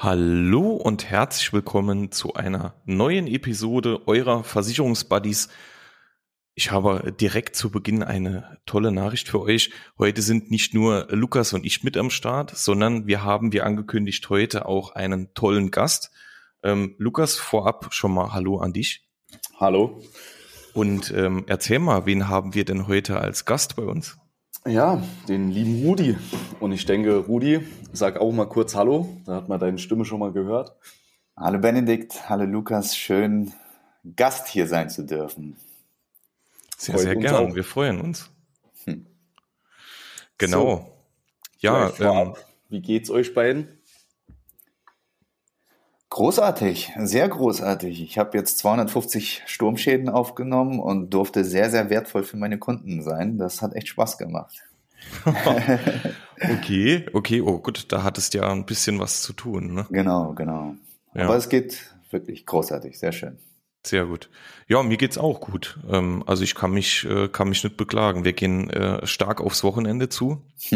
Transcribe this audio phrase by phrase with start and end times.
[0.00, 5.48] Hallo und herzlich willkommen zu einer neuen Episode eurer Versicherungsbuddies.
[6.54, 9.72] Ich habe direkt zu Beginn eine tolle Nachricht für euch.
[9.98, 14.30] Heute sind nicht nur Lukas und ich mit am Start, sondern wir haben, wie angekündigt,
[14.30, 16.12] heute auch einen tollen Gast.
[16.62, 19.04] Ähm, Lukas, vorab schon mal Hallo an dich.
[19.58, 20.00] Hallo.
[20.74, 24.16] Und ähm, erzähl mal, wen haben wir denn heute als Gast bei uns?
[24.66, 26.16] Ja, den lieben Rudi.
[26.60, 29.08] Und ich denke, Rudi, sag auch mal kurz Hallo.
[29.24, 30.76] Da hat man deine Stimme schon mal gehört.
[31.36, 33.52] Hallo Benedikt, hallo Lukas, schön
[34.16, 35.56] Gast hier sein zu dürfen.
[36.76, 37.50] Sehr, Freut sehr gern.
[37.50, 37.54] Auch.
[37.54, 38.30] Wir freuen uns.
[38.84, 39.06] Hm.
[40.36, 40.60] Genau.
[40.60, 40.92] So,
[41.60, 41.92] ja.
[42.00, 42.34] Ähm,
[42.68, 43.77] wie geht's euch beiden?
[46.10, 48.02] Großartig, sehr großartig.
[48.02, 53.36] Ich habe jetzt 250 Sturmschäden aufgenommen und durfte sehr, sehr wertvoll für meine Kunden sein.
[53.36, 54.64] Das hat echt Spaß gemacht.
[56.40, 59.74] okay, okay, oh gut, da hattest ja ein bisschen was zu tun.
[59.74, 59.86] Ne?
[59.90, 60.74] Genau, genau.
[61.14, 61.24] Ja.
[61.24, 63.38] Aber es geht wirklich großartig, sehr schön.
[63.86, 64.28] Sehr gut.
[64.66, 65.78] Ja, mir geht's auch gut.
[65.90, 68.24] Ähm, also ich kann mich, äh, kann mich nicht beklagen.
[68.24, 70.42] Wir gehen äh, stark aufs Wochenende zu.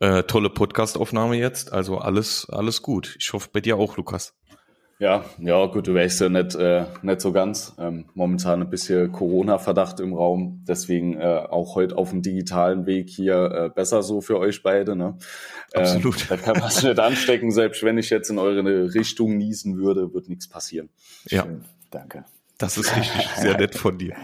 [0.00, 3.16] Äh, tolle Podcastaufnahme jetzt, also alles, alles gut.
[3.18, 4.34] Ich hoffe bei dir auch, Lukas.
[4.98, 7.74] Ja, ja, gut, du weißt ja nicht, äh, nicht so ganz.
[7.78, 13.10] Ähm, momentan ein bisschen Corona-Verdacht im Raum, deswegen äh, auch heute auf dem digitalen Weg
[13.10, 14.96] hier äh, besser so für euch beide.
[14.96, 15.18] Ne?
[15.72, 16.22] Äh, Absolut.
[16.22, 19.76] Äh, da kann man sich nicht anstecken, selbst wenn ich jetzt in eure Richtung niesen
[19.76, 20.88] würde, wird nichts passieren.
[21.26, 21.62] Ja, Schön.
[21.90, 22.24] danke.
[22.56, 24.14] Das ist richtig, sehr nett von dir.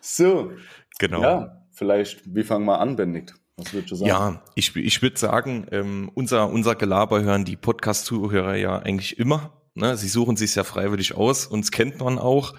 [0.00, 0.52] So,
[0.98, 1.22] genau.
[1.22, 3.34] Ja, vielleicht, wie fangen wir an, Benedikt?
[3.60, 4.08] Was würdest du sagen?
[4.08, 9.52] Ja, ich, ich würde sagen, ähm, unser, unser Gelaber hören die Podcast-Zuhörer ja eigentlich immer.
[9.74, 9.96] Ne?
[9.96, 12.54] Sie suchen sich ja freiwillig aus, uns kennt man auch.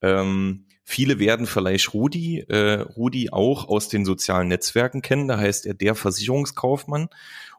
[0.00, 5.66] Ähm, viele werden vielleicht Rudi, äh, Rudi auch aus den sozialen Netzwerken kennen, da heißt
[5.66, 7.08] er der Versicherungskaufmann.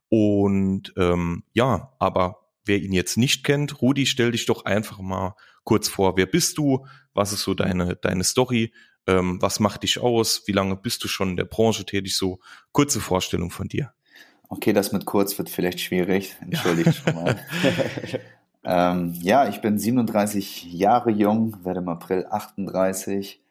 [0.09, 5.35] Und ähm, ja, aber wer ihn jetzt nicht kennt, Rudi, stell dich doch einfach mal
[5.63, 6.15] kurz vor.
[6.15, 6.85] Wer bist du?
[7.13, 8.71] Was ist so deine, deine Story?
[9.07, 10.43] Ähm, was macht dich aus?
[10.45, 12.17] Wie lange bist du schon in der Branche tätig?
[12.17, 12.39] So
[12.71, 13.93] kurze Vorstellung von dir.
[14.49, 16.35] Okay, das mit kurz wird vielleicht schwierig.
[16.41, 17.39] Entschuldigt schon mal.
[18.63, 23.41] ähm, ja, ich bin 37 Jahre jung, werde im April 38.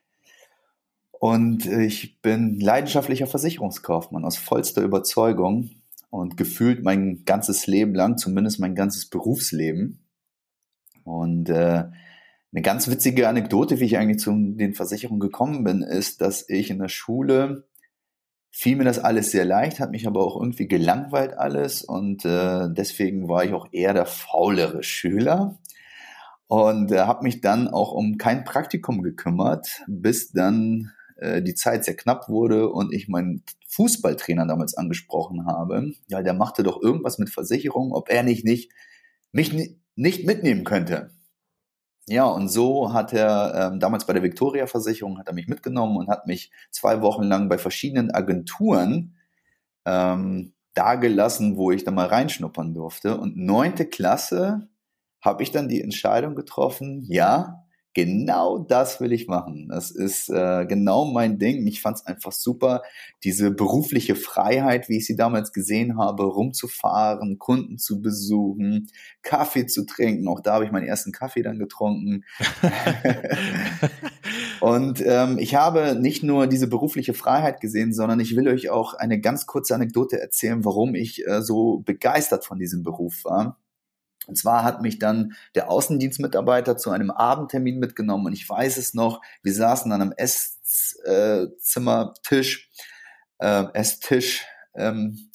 [1.12, 5.71] Und ich bin leidenschaftlicher Versicherungskaufmann aus vollster Überzeugung
[6.11, 10.00] und gefühlt mein ganzes Leben lang, zumindest mein ganzes Berufsleben.
[11.03, 11.84] Und äh,
[12.55, 16.71] eine ganz witzige Anekdote, wie ich eigentlich zu den Versicherungen gekommen bin, ist, dass ich
[16.71, 17.67] in der Schule
[18.53, 22.69] fiel mir das alles sehr leicht, hat mich aber auch irgendwie gelangweilt alles und äh,
[22.71, 25.59] deswegen war ich auch eher der faulere Schüler
[26.47, 31.85] und äh, habe mich dann auch um kein Praktikum gekümmert, bis dann äh, die Zeit
[31.85, 35.93] sehr knapp wurde und ich meinen Fußballtrainer damals angesprochen habe.
[36.07, 38.71] Ja, der machte doch irgendwas mit Versicherungen, ob er nicht, nicht
[39.33, 41.11] mich nicht mitnehmen könnte.
[42.07, 45.97] Ja, und so hat er ähm, damals bei der Victoria Versicherung hat er mich mitgenommen
[45.97, 49.17] und hat mich zwei Wochen lang bei verschiedenen Agenturen
[49.87, 53.17] ähm, dagelassen, wo ich da mal reinschnuppern durfte.
[53.17, 54.69] Und neunte Klasse
[55.23, 57.64] habe ich dann die Entscheidung getroffen, ja,
[57.94, 59.69] genau das will ich machen.
[59.69, 61.66] Das ist äh, genau mein Ding.
[61.66, 62.82] Ich fand es einfach super,
[63.22, 68.91] diese berufliche Freiheit, wie ich sie damals gesehen habe, rumzufahren, Kunden zu besuchen,
[69.22, 70.28] Kaffee zu trinken.
[70.28, 72.25] Auch da habe ich meinen ersten Kaffee dann getrunken.
[74.61, 78.94] Und ähm, ich habe nicht nur diese berufliche Freiheit gesehen, sondern ich will euch auch
[78.94, 83.59] eine ganz kurze Anekdote erzählen, warum ich äh, so begeistert von diesem Beruf war.
[84.27, 88.95] Und zwar hat mich dann der Außendienstmitarbeiter zu einem Abendtermin mitgenommen und ich weiß es
[88.95, 92.71] noch, wir saßen dann am Esszimmertisch,
[93.39, 95.31] äh, Esstisch ähm,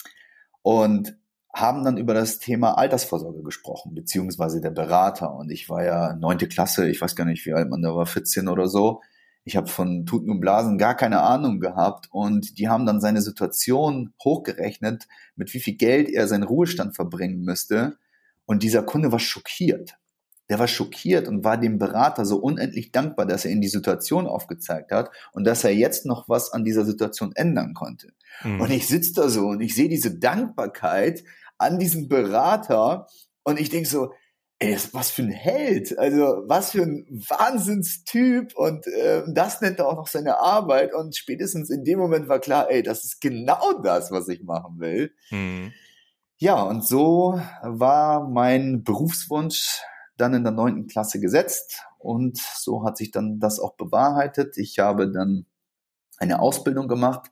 [0.61, 1.17] und
[1.53, 5.33] haben dann über das Thema Altersvorsorge gesprochen, beziehungsweise der Berater.
[5.33, 8.05] Und ich war ja neunte Klasse, ich weiß gar nicht, wie alt man da war,
[8.05, 9.01] 14 oder so.
[9.45, 12.07] Ich habe von Tuten und Blasen gar keine Ahnung gehabt.
[12.11, 17.41] Und die haben dann seine Situation hochgerechnet, mit wie viel Geld er seinen Ruhestand verbringen
[17.41, 17.97] müsste
[18.49, 19.99] und dieser Kunde war schockiert.
[20.49, 24.25] Der war schockiert und war dem Berater so unendlich dankbar, dass er ihm die Situation
[24.25, 28.11] aufgezeigt hat und dass er jetzt noch was an dieser Situation ändern konnte.
[28.43, 28.59] Mhm.
[28.59, 31.23] Und ich sitze da so und ich sehe diese Dankbarkeit
[31.59, 33.05] an diesem Berater
[33.43, 34.13] und ich denke so,
[34.57, 39.87] ey, was für ein Held, also was für ein Wahnsinnstyp und äh, das nennt er
[39.87, 43.79] auch noch seine Arbeit und spätestens in dem Moment war klar, ey, das ist genau
[43.83, 45.13] das, was ich machen will.
[45.29, 45.71] Mhm.
[46.41, 49.81] Ja, und so war mein Berufswunsch
[50.15, 54.57] dann in der neunten Klasse gesetzt und so hat sich dann das auch bewahrheitet.
[54.57, 55.47] Ich habe dann
[56.17, 57.29] eine Ausbildung gemacht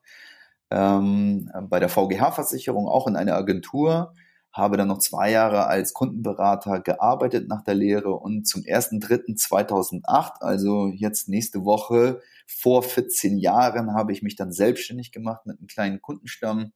[0.72, 4.14] ähm, bei der VGH-Versicherung, auch in einer Agentur,
[4.52, 10.88] habe dann noch zwei Jahre als Kundenberater gearbeitet nach der Lehre und zum 1.3.2008, also
[10.90, 16.02] jetzt nächste Woche, vor 14 Jahren, habe ich mich dann selbstständig gemacht mit einem kleinen
[16.02, 16.74] Kundenstamm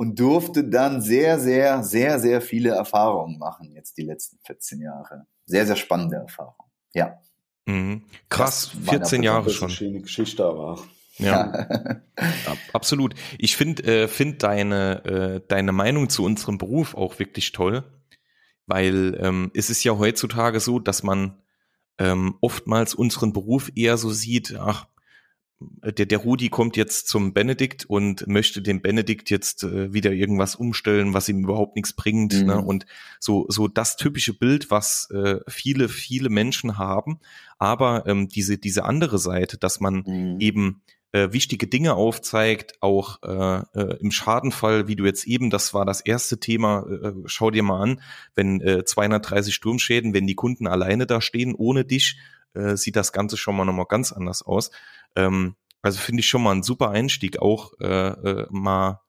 [0.00, 5.26] und durfte dann sehr, sehr, sehr, sehr viele Erfahrungen machen, jetzt die letzten 14 Jahre.
[5.44, 6.70] Sehr, sehr spannende Erfahrungen.
[6.94, 7.20] Ja.
[7.66, 8.04] Mhm.
[8.30, 9.68] Krass, 14 Jahre schon.
[9.68, 10.78] Schöne Geschichte aber.
[11.18, 12.00] Ja,
[12.72, 13.14] absolut.
[13.36, 17.84] Ich finde äh, find deine, äh, deine Meinung zu unserem Beruf auch wirklich toll,
[18.64, 21.42] weil ähm, es ist ja heutzutage so, dass man
[21.98, 24.86] ähm, oftmals unseren Beruf eher so sieht, ach,
[25.60, 30.54] der, der Rudi kommt jetzt zum Benedikt und möchte dem Benedikt jetzt äh, wieder irgendwas
[30.54, 32.32] umstellen, was ihm überhaupt nichts bringt.
[32.32, 32.40] Ne?
[32.40, 32.46] Mhm.
[32.46, 32.60] Ne?
[32.62, 32.86] Und
[33.18, 37.20] so, so das typische Bild, was äh, viele, viele Menschen haben.
[37.58, 40.36] Aber ähm, diese, diese andere Seite, dass man mhm.
[40.40, 45.74] eben äh, wichtige Dinge aufzeigt, auch äh, äh, im Schadenfall, wie du jetzt eben, das
[45.74, 48.00] war das erste Thema, äh, äh schau dir mal an,
[48.34, 52.16] wenn äh, 230 Sturmschäden, wenn die Kunden alleine da stehen, ohne dich,
[52.54, 54.70] äh, sieht das Ganze schon mal nochmal ganz anders aus.
[55.16, 59.00] Ähm, also finde ich schon mal ein super Einstieg, auch äh, äh, mal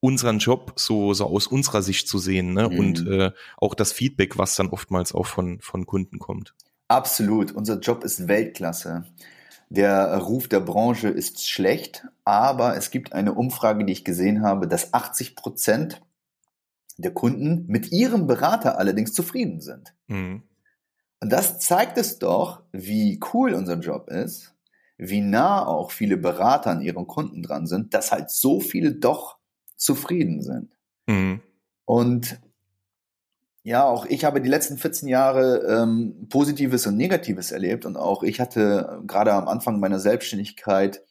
[0.00, 2.68] unseren Job so, so aus unserer Sicht zu sehen ne?
[2.68, 2.78] Mhm.
[2.78, 6.54] und äh, auch das Feedback, was dann oftmals auch von, von Kunden kommt.
[6.88, 9.04] Absolut, unser Job ist Weltklasse.
[9.68, 14.68] Der Ruf der Branche ist schlecht, aber es gibt eine Umfrage, die ich gesehen habe,
[14.68, 16.00] dass 80 Prozent
[16.98, 19.92] der Kunden mit ihrem Berater allerdings zufrieden sind.
[20.06, 20.42] Mhm.
[21.20, 24.54] Und das zeigt es doch, wie cool unser Job ist,
[24.98, 29.38] wie nah auch viele Berater an ihren Kunden dran sind, dass halt so viele doch
[29.76, 30.70] zufrieden sind.
[31.06, 31.40] Mhm.
[31.84, 32.40] Und
[33.62, 38.22] ja, auch ich habe die letzten 14 Jahre ähm, Positives und Negatives erlebt und auch
[38.22, 41.02] ich hatte gerade am Anfang meiner Selbstständigkeit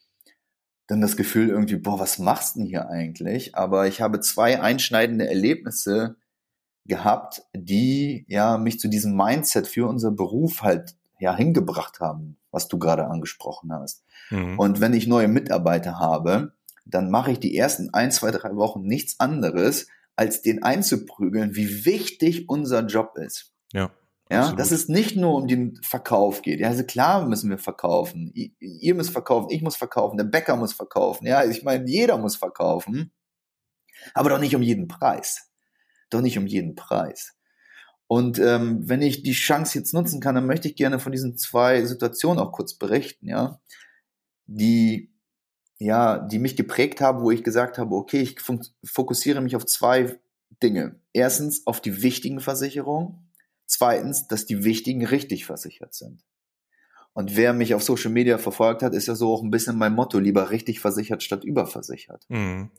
[0.86, 3.56] dann das Gefühl irgendwie, boah, was machst du denn hier eigentlich?
[3.56, 6.16] Aber ich habe zwei einschneidende Erlebnisse
[6.86, 12.68] gehabt, die ja mich zu diesem Mindset für unser Beruf halt ja hingebracht haben, was
[12.68, 14.04] du gerade angesprochen hast.
[14.30, 14.58] Mhm.
[14.58, 16.52] Und wenn ich neue Mitarbeiter habe,
[16.84, 21.84] dann mache ich die ersten ein, zwei, drei Wochen nichts anderes, als den einzuprügeln, wie
[21.84, 23.52] wichtig unser Job ist.
[23.72, 23.90] Ja.
[24.28, 24.58] Ja, absolut.
[24.58, 26.58] dass es nicht nur um den Verkauf geht.
[26.58, 28.32] Ja, also klar müssen wir verkaufen.
[28.34, 31.26] Ihr müsst verkaufen, ich muss verkaufen, der Bäcker muss verkaufen.
[31.26, 33.12] Ja, ich meine, jeder muss verkaufen.
[34.14, 35.45] Aber doch nicht um jeden Preis.
[36.10, 37.34] Doch nicht um jeden Preis.
[38.06, 41.36] Und ähm, wenn ich die Chance jetzt nutzen kann, dann möchte ich gerne von diesen
[41.36, 43.60] zwei Situationen auch kurz berichten, ja,
[44.46, 45.12] die
[45.78, 48.36] ja, die mich geprägt haben, wo ich gesagt habe, okay, ich
[48.84, 50.18] fokussiere mich auf zwei
[50.62, 50.98] Dinge.
[51.12, 53.30] Erstens auf die wichtigen Versicherungen.
[53.66, 56.24] Zweitens, dass die wichtigen richtig versichert sind.
[57.12, 59.94] Und wer mich auf Social Media verfolgt hat, ist ja so auch ein bisschen mein
[59.94, 62.24] Motto, lieber richtig versichert statt überversichert.
[62.28, 62.70] Mhm.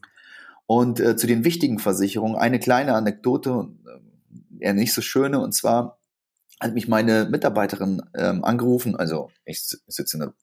[0.67, 5.53] Und äh, zu den wichtigen Versicherungen eine kleine Anekdote, äh, eher nicht so schöne, und
[5.53, 5.99] zwar
[6.59, 10.33] hat mich meine Mitarbeiterin ähm, angerufen, also ich sitze in der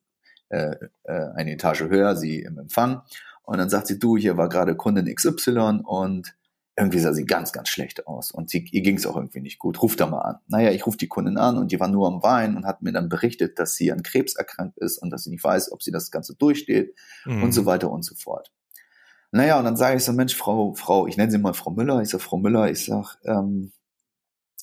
[0.51, 3.03] äh, äh, eine Etage höher, sie im Empfang.
[3.43, 6.35] Und dann sagt sie, du, hier war gerade Kundin XY und
[6.77, 8.31] irgendwie sah sie ganz, ganz schlecht aus.
[8.31, 9.83] Und sie, ihr ging es auch irgendwie nicht gut.
[9.83, 10.37] Ruf da mal an.
[10.47, 12.93] Naja, ich rufe die Kundin an und die war nur am Wein und hat mir
[12.93, 15.91] dann berichtet, dass sie an Krebs erkrankt ist und dass sie nicht weiß, ob sie
[15.91, 16.95] das Ganze durchsteht
[17.25, 17.43] mhm.
[17.43, 18.51] und so weiter und so fort.
[19.35, 22.01] Naja, und dann sage ich so, Mensch, Frau, Frau, ich nenne sie mal Frau Müller.
[22.03, 23.73] Ich sage, Frau Müller, ich sage, ähm,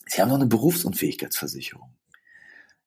[0.07, 1.89] Sie haben noch eine Berufsunfähigkeitsversicherung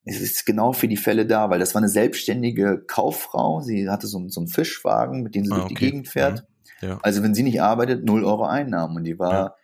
[0.05, 3.61] es ist genau für die Fälle da, weil das war eine selbstständige Kauffrau.
[3.61, 5.73] Sie hatte so, so einen Fischwagen, mit dem sie ah, durch okay.
[5.73, 6.45] die Gegend fährt.
[6.81, 6.87] Mhm.
[6.87, 6.99] Ja.
[7.01, 8.97] Also wenn sie nicht arbeitet, null Euro Einnahmen.
[8.97, 9.55] Und die war ja.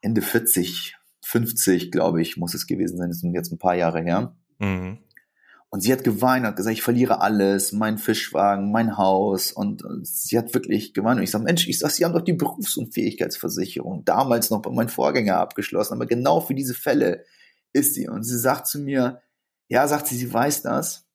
[0.00, 3.08] Ende 40, 50, glaube ich, muss es gewesen sein.
[3.10, 4.34] Das sind jetzt ein paar Jahre her.
[4.58, 4.98] Mhm.
[5.70, 9.52] Und sie hat geweint, hat gesagt, ich verliere alles, mein Fischwagen, mein Haus.
[9.52, 11.18] Und sie hat wirklich geweint.
[11.18, 14.88] Und ich sage, Mensch, ich sag, Sie haben doch die Berufsunfähigkeitsversicherung damals noch bei meinem
[14.88, 15.94] Vorgänger abgeschlossen.
[15.94, 17.24] Aber genau für diese Fälle
[17.72, 18.08] ist sie.
[18.08, 19.20] Und sie sagt zu mir,
[19.68, 21.06] ja, sagt sie, sie weiß das,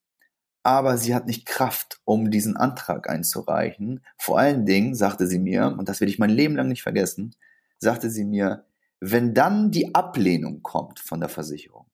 [0.63, 4.01] aber sie hat nicht Kraft, um diesen Antrag einzureichen.
[4.17, 7.35] Vor allen Dingen sagte sie mir, und das werde ich mein Leben lang nicht vergessen,
[7.79, 8.65] sagte sie mir,
[8.99, 11.87] wenn dann die Ablehnung kommt von der Versicherung,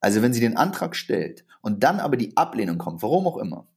[0.00, 3.68] also wenn sie den Antrag stellt und dann aber die Ablehnung kommt, warum auch immer,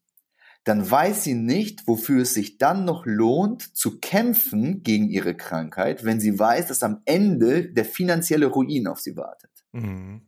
[0.64, 6.06] dann weiß sie nicht, wofür es sich dann noch lohnt, zu kämpfen gegen ihre Krankheit,
[6.06, 9.52] wenn sie weiß, dass am Ende der finanzielle Ruin auf sie wartet.
[9.74, 10.22] Mhm.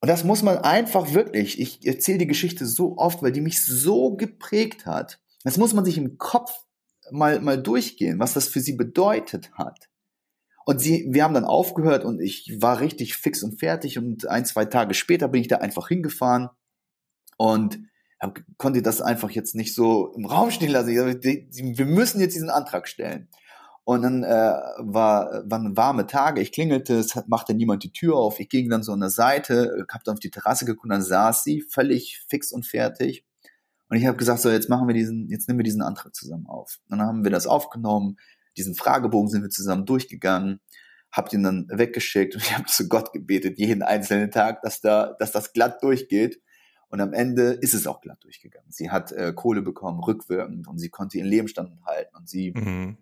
[0.00, 3.62] Und das muss man einfach wirklich, ich erzähle die Geschichte so oft, weil die mich
[3.62, 5.20] so geprägt hat.
[5.42, 6.52] Das muss man sich im Kopf
[7.10, 9.88] mal, mal durchgehen, was das für sie bedeutet hat.
[10.68, 14.44] Und sie, wir haben dann aufgehört und ich war richtig fix und fertig und ein,
[14.44, 16.48] zwei Tage später bin ich da einfach hingefahren
[17.36, 17.78] und
[18.18, 20.88] hab, konnte das einfach jetzt nicht so im Raum stehen lassen.
[20.88, 23.28] Wir müssen jetzt diesen Antrag stellen.
[23.84, 24.26] Und dann äh,
[24.78, 28.40] war, waren warme Tage, ich klingelte, es hat, machte niemand die Tür auf.
[28.40, 31.44] Ich ging dann so an der Seite, hab dann auf die Terrasse geguckt, dann saß
[31.44, 33.24] sie völlig fix und fertig.
[33.88, 36.48] Und ich habe gesagt, so jetzt machen wir diesen, jetzt nehmen wir diesen Antrag zusammen
[36.48, 36.80] auf.
[36.88, 38.16] Dann haben wir das aufgenommen,
[38.56, 40.60] diesen Fragebogen sind wir zusammen durchgegangen,
[41.12, 45.14] hab den dann weggeschickt und ich habe zu Gott gebetet, jeden einzelnen Tag, dass da,
[45.18, 46.40] dass das glatt durchgeht.
[46.88, 48.70] Und am Ende ist es auch glatt durchgegangen.
[48.70, 52.14] Sie hat äh, Kohle bekommen, rückwirkend, und sie konnte ihren Lebensstand halten.
[52.14, 52.96] Und sie mhm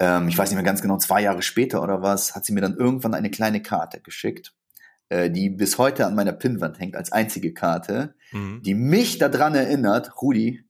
[0.00, 2.62] ähm, ich weiß nicht mehr ganz genau, zwei Jahre später oder was, hat sie mir
[2.62, 4.54] dann irgendwann eine kleine Karte geschickt,
[5.10, 8.62] äh, die bis heute an meiner Pinnwand hängt als einzige Karte, mhm.
[8.62, 10.64] die mich daran erinnert, Rudi,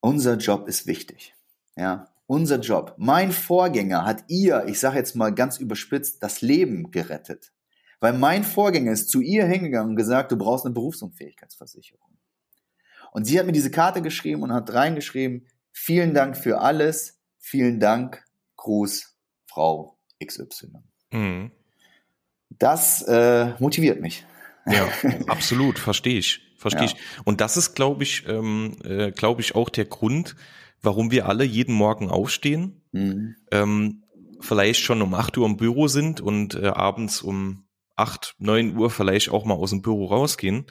[0.00, 1.34] unser Job ist wichtig.
[1.74, 2.94] Ja, unser Job.
[2.98, 7.52] Mein Vorgänger hat ihr, ich sage jetzt mal ganz überspitzt, das Leben gerettet.
[8.00, 12.06] Weil mein Vorgänger ist zu ihr hingegangen und gesagt, du brauchst eine Berufsunfähigkeitsversicherung.
[13.12, 17.80] Und sie hat mir diese Karte geschrieben und hat reingeschrieben, vielen Dank für alles, vielen
[17.80, 18.22] Dank,
[18.56, 19.16] Gruß,
[19.46, 20.72] Frau XY.
[21.12, 21.50] Mhm.
[22.50, 24.26] Das äh, motiviert mich.
[24.66, 24.88] Ja,
[25.28, 26.92] absolut, verstehe ich, verstehe ja.
[26.92, 26.96] ich.
[27.24, 30.36] Und das ist, glaube ich, ähm, äh, glaube ich, auch der Grund,
[30.86, 33.34] warum wir alle jeden Morgen aufstehen, mhm.
[33.50, 34.04] ähm,
[34.40, 37.66] vielleicht schon um 8 Uhr im Büro sind und äh, abends um
[37.96, 40.66] 8, 9 Uhr vielleicht auch mal aus dem Büro rausgehen,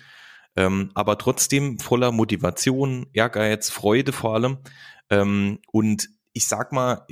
[0.56, 4.58] ähm, aber trotzdem voller Motivation, Ehrgeiz, Freude vor allem.
[5.10, 7.08] Ähm, und ich sag mal,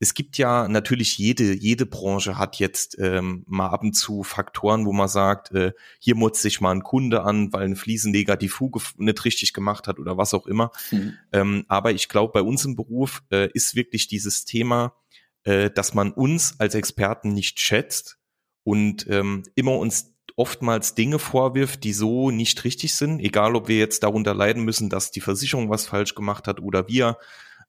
[0.00, 4.84] es gibt ja natürlich jede, jede Branche hat jetzt ähm, mal ab und zu Faktoren,
[4.84, 8.48] wo man sagt, äh, hier mutzt sich mal ein Kunde an, weil ein Fliesenleger die
[8.48, 10.72] Fuge nicht richtig gemacht hat oder was auch immer.
[10.90, 11.14] Mhm.
[11.32, 14.96] Ähm, aber ich glaube, bei uns im Beruf äh, ist wirklich dieses Thema,
[15.44, 18.18] äh, dass man uns als Experten nicht schätzt
[18.64, 23.78] und ähm, immer uns oftmals Dinge vorwirft, die so nicht richtig sind, egal ob wir
[23.78, 27.18] jetzt darunter leiden müssen, dass die Versicherung was falsch gemacht hat oder wir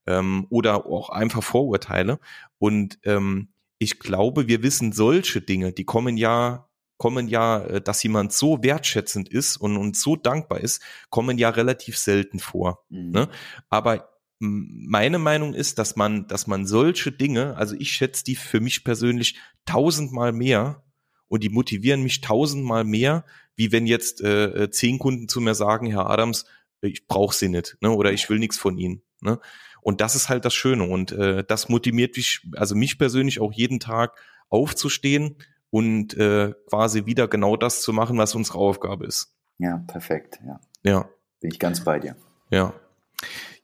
[0.06, 2.20] ähm, oder auch einfach Vorurteile.
[2.58, 8.04] Und ähm, ich glaube, wir wissen solche Dinge, die kommen ja kommen ja, äh, dass
[8.04, 12.86] jemand so wertschätzend ist und uns so dankbar ist, kommen ja relativ selten vor.
[12.90, 13.12] Mhm.
[13.12, 13.30] Ne?
[13.70, 18.60] Aber meine Meinung ist, dass man, dass man solche Dinge, also ich schätze die für
[18.60, 20.84] mich persönlich tausendmal mehr
[21.28, 25.56] und die motivieren mich tausendmal mehr, wie wenn jetzt äh, äh zehn Kunden zu mir
[25.56, 26.46] sagen, Herr Adams,
[26.82, 27.90] ich brauche sie nicht, ne?
[27.92, 29.02] oder ich will nichts von ihnen.
[29.22, 29.40] Ne?
[29.86, 30.86] Und das ist halt das Schöne.
[30.86, 34.18] Und äh, das motiviert mich, also mich persönlich auch jeden Tag
[34.50, 35.36] aufzustehen
[35.70, 39.36] und äh, quasi wieder genau das zu machen, was unsere Aufgabe ist.
[39.60, 40.40] Ja, perfekt.
[40.44, 40.60] Ja.
[40.82, 41.10] Ja.
[41.40, 42.16] Bin ich ganz bei dir.
[42.50, 42.74] Ja.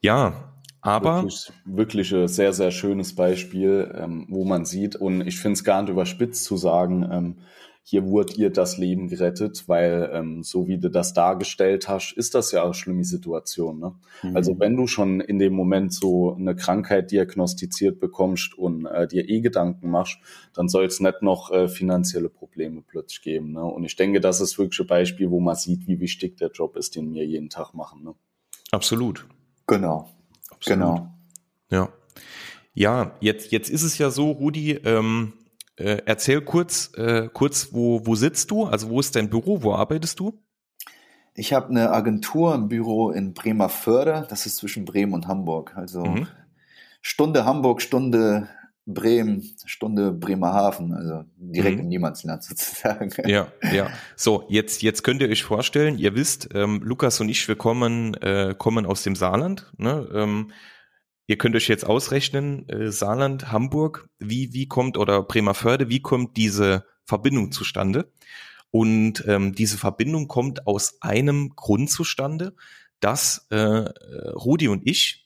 [0.00, 5.40] Ja, aber wirklich, wirklich ein sehr, sehr schönes Beispiel, ähm, wo man sieht, und ich
[5.40, 7.38] finde es gar nicht überspitzt zu sagen, ähm,
[7.84, 12.34] hier wurde ihr das Leben gerettet, weil ähm, so wie du das dargestellt hast, ist
[12.34, 13.80] das ja eine schlimme Situation.
[13.80, 13.94] Ne?
[14.22, 14.36] Mhm.
[14.36, 19.28] Also wenn du schon in dem Moment so eine Krankheit diagnostiziert bekommst und äh, dir
[19.28, 20.18] eh Gedanken machst,
[20.54, 23.52] dann soll es nicht noch äh, finanzielle Probleme plötzlich geben.
[23.52, 23.64] Ne?
[23.64, 26.76] Und ich denke, das ist wirklich ein Beispiel, wo man sieht, wie wichtig der Job
[26.76, 28.04] ist, den wir jeden Tag machen.
[28.04, 28.14] Ne?
[28.70, 29.26] Absolut.
[29.66, 30.08] Genau.
[30.50, 30.78] Absolut.
[30.78, 31.08] Genau.
[31.70, 31.88] Ja.
[32.74, 35.34] Ja, jetzt, jetzt ist es ja so, Rudi, ähm,
[35.76, 38.64] äh, erzähl kurz, äh, kurz, wo, wo sitzt du?
[38.64, 39.62] Also wo ist dein Büro?
[39.62, 40.38] Wo arbeitest du?
[41.34, 44.26] Ich habe eine Agentur, ein Büro in Bremerförde.
[44.28, 45.72] Das ist zwischen Bremen und Hamburg.
[45.76, 46.26] Also mhm.
[47.00, 48.48] Stunde Hamburg, Stunde
[48.84, 51.82] Bremen, Stunde Bremerhaven, also direkt mhm.
[51.82, 53.10] im Niemandsland sozusagen.
[53.28, 53.88] Ja, ja.
[54.16, 58.14] So, jetzt, jetzt könnt ihr euch vorstellen, ihr wisst, ähm, Lukas und ich, wir kommen,
[58.14, 59.72] äh, kommen aus dem Saarland.
[59.78, 60.08] Ne?
[60.12, 60.50] Ähm,
[61.32, 66.36] Ihr könnt euch jetzt ausrechnen, äh, Saarland, Hamburg, wie, wie kommt, oder Bremerförde, wie kommt
[66.36, 68.12] diese Verbindung zustande?
[68.70, 72.54] Und ähm, diese Verbindung kommt aus einem Grund zustande,
[73.00, 75.24] dass äh, Rudi und ich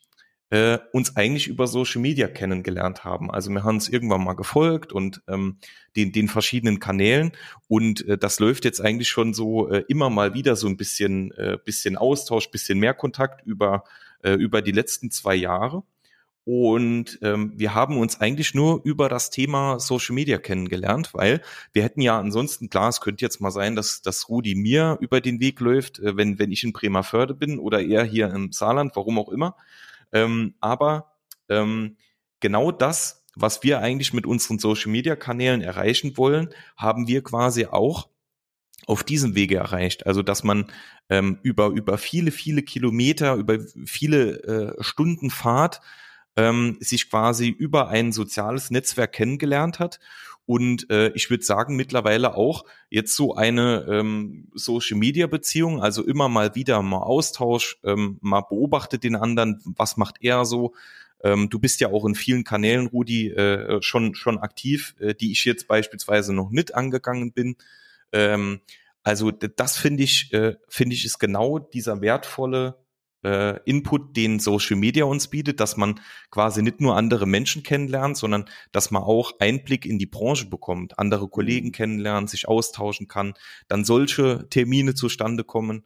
[0.51, 3.29] äh, uns eigentlich über Social Media kennengelernt haben.
[3.33, 5.59] Also wir haben es irgendwann mal gefolgt und ähm,
[5.97, 7.33] den, den verschiedenen Kanälen
[7.67, 11.33] und äh, das läuft jetzt eigentlich schon so äh, immer mal wieder so ein bisschen,
[11.33, 13.83] äh, bisschen Austausch, bisschen mehr Kontakt über
[14.23, 15.83] äh, über die letzten zwei Jahre.
[16.49, 21.83] Und ähm, wir haben uns eigentlich nur über das Thema Social Media kennengelernt, weil wir
[21.83, 25.41] hätten ja ansonsten, klar, es könnte jetzt mal sein, dass, dass Rudi mir über den
[25.41, 29.19] Weg läuft, äh, wenn, wenn ich in Bremerförde bin oder er hier im Saarland, warum
[29.19, 29.57] auch immer.
[30.13, 31.17] Ähm, aber
[31.49, 31.97] ähm,
[32.39, 37.67] genau das, was wir eigentlich mit unseren Social Media Kanälen erreichen wollen, haben wir quasi
[37.67, 38.09] auch
[38.87, 40.07] auf diesem Wege erreicht.
[40.07, 40.71] Also dass man
[41.11, 45.81] ähm, über, über viele, viele Kilometer, über viele äh, Stunden Fahrt
[46.37, 49.99] ähm, sich quasi über ein soziales Netzwerk kennengelernt hat
[50.47, 56.55] und äh, ich würde sagen mittlerweile auch jetzt so eine ähm, Social-Media-Beziehung, also immer mal
[56.55, 60.75] wieder mal Austausch, ähm, mal beobachtet den anderen, was macht er so.
[61.21, 65.33] Ähm, du bist ja auch in vielen Kanälen, Rudi, äh, schon schon aktiv, äh, die
[65.33, 67.57] ich jetzt beispielsweise noch nicht angegangen bin.
[68.13, 68.61] Ähm,
[69.03, 72.77] also das finde ich, äh, finde ich ist genau dieser wertvolle
[73.27, 78.17] äh, Input, den Social Media uns bietet, dass man quasi nicht nur andere Menschen kennenlernt,
[78.17, 81.73] sondern dass man auch Einblick in die Branche bekommt, andere Kollegen mhm.
[81.73, 83.35] kennenlernt, sich austauschen kann,
[83.67, 85.85] dann solche Termine zustande kommen.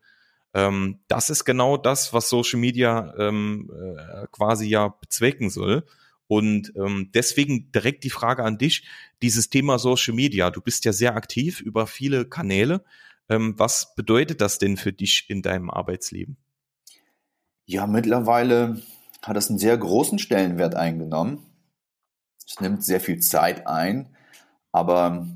[0.52, 5.86] Ähm, das ist genau das, was Social Media ähm, äh, quasi ja bezwecken soll.
[6.26, 8.86] Und ähm, deswegen direkt die Frage an dich,
[9.22, 10.50] dieses Thema Social Media.
[10.50, 12.84] Du bist ja sehr aktiv über viele Kanäle.
[13.30, 16.36] Ähm, was bedeutet das denn für dich in deinem Arbeitsleben?
[17.70, 18.82] Ja, mittlerweile
[19.22, 21.38] hat es einen sehr großen Stellenwert eingenommen.
[22.44, 24.08] Es nimmt sehr viel Zeit ein,
[24.72, 25.28] aber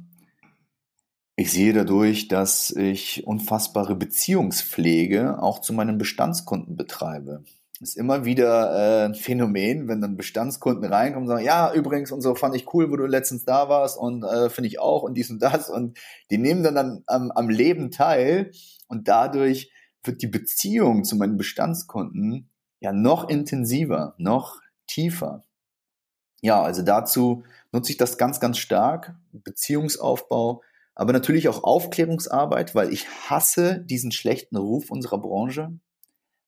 [1.36, 7.44] ich sehe dadurch, dass ich unfassbare Beziehungspflege auch zu meinen Bestandskunden betreibe.
[7.78, 12.10] Das ist immer wieder äh, ein Phänomen, wenn dann Bestandskunden reinkommen und sagen, ja, übrigens
[12.10, 15.04] und so fand ich cool, wo du letztens da warst und äh, finde ich auch
[15.04, 15.96] und dies und das und
[16.32, 18.50] die nehmen dann, dann am, am Leben teil
[18.88, 19.70] und dadurch
[20.04, 25.44] wird die Beziehung zu meinen Bestandskunden ja noch intensiver, noch tiefer.
[26.42, 29.14] Ja, also dazu nutze ich das ganz, ganz stark.
[29.32, 30.62] Beziehungsaufbau,
[30.94, 35.78] aber natürlich auch Aufklärungsarbeit, weil ich hasse diesen schlechten Ruf unserer Branche.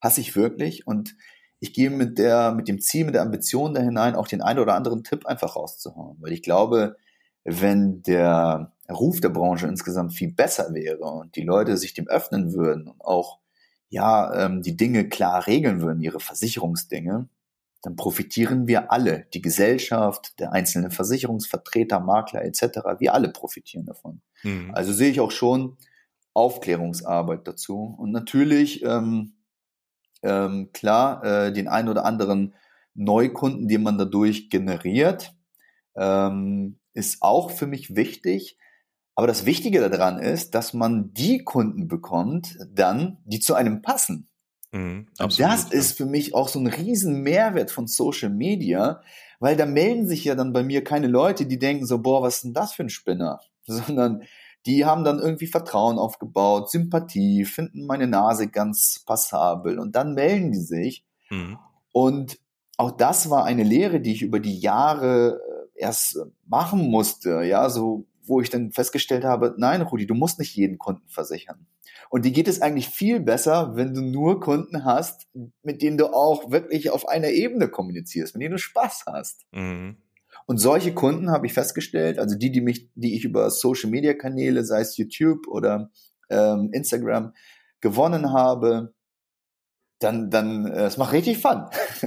[0.03, 0.87] Hasse ich wirklich.
[0.87, 1.17] Und
[1.59, 4.61] ich gehe mit der, mit dem Ziel, mit der Ambition da hinein, auch den einen
[4.61, 6.19] oder anderen Tipp einfach rauszuhauen.
[6.21, 6.97] Weil ich glaube,
[7.45, 12.53] wenn der Ruf der Branche insgesamt viel besser wäre und die Leute sich dem öffnen
[12.53, 13.39] würden und auch
[13.89, 17.29] ja, ähm, die Dinge klar regeln würden, ihre Versicherungsdinge,
[17.83, 24.23] dann profitieren wir alle, die Gesellschaft, der einzelne Versicherungsvertreter, Makler etc., wir alle profitieren davon.
[24.43, 24.73] Mhm.
[24.75, 25.77] Also sehe ich auch schon
[26.35, 27.95] Aufklärungsarbeit dazu.
[27.99, 29.35] Und natürlich, ähm,
[30.23, 32.55] ähm, klar, äh, den ein oder anderen
[32.95, 35.35] Neukunden, den man dadurch generiert,
[35.95, 38.59] ähm, ist auch für mich wichtig.
[39.17, 44.29] Aber das Wichtige daran ist, dass man die Kunden bekommt, dann, die zu einem passen.
[44.73, 45.79] Mhm, absolut, das ja.
[45.79, 49.01] ist für mich auch so ein riesen Mehrwert von Social Media,
[49.41, 52.37] weil da melden sich ja dann bei mir keine Leute, die denken so, boah, was
[52.37, 53.41] ist denn das für ein Spinner?
[53.65, 54.23] Sondern
[54.67, 60.53] die haben dann irgendwie Vertrauen aufgebaut, Sympathie, finden meine Nase ganz passabel und dann melden
[60.53, 61.05] die sich.
[61.31, 61.59] Mhm.
[61.93, 62.39] Und
[62.77, 65.41] auch das war eine Lehre, die ich über die Jahre
[65.75, 70.39] äh, erst machen musste, ja, so wo ich dann festgestellt habe, nein, Rudi, du musst
[70.39, 71.67] nicht jeden Kunden versichern.
[72.11, 75.27] Und die geht es eigentlich viel besser, wenn du nur Kunden hast,
[75.63, 79.47] mit denen du auch wirklich auf einer Ebene kommunizierst, mit denen du Spaß hast.
[79.53, 79.97] Mhm.
[80.47, 84.15] Und solche Kunden habe ich festgestellt, also die, die mich, die ich über Social Media
[84.15, 85.91] Kanäle, sei es YouTube oder
[86.31, 87.33] ähm, Instagram,
[87.81, 88.95] gewonnen habe,
[89.99, 91.65] dann, dann, äh, es macht richtig Fun.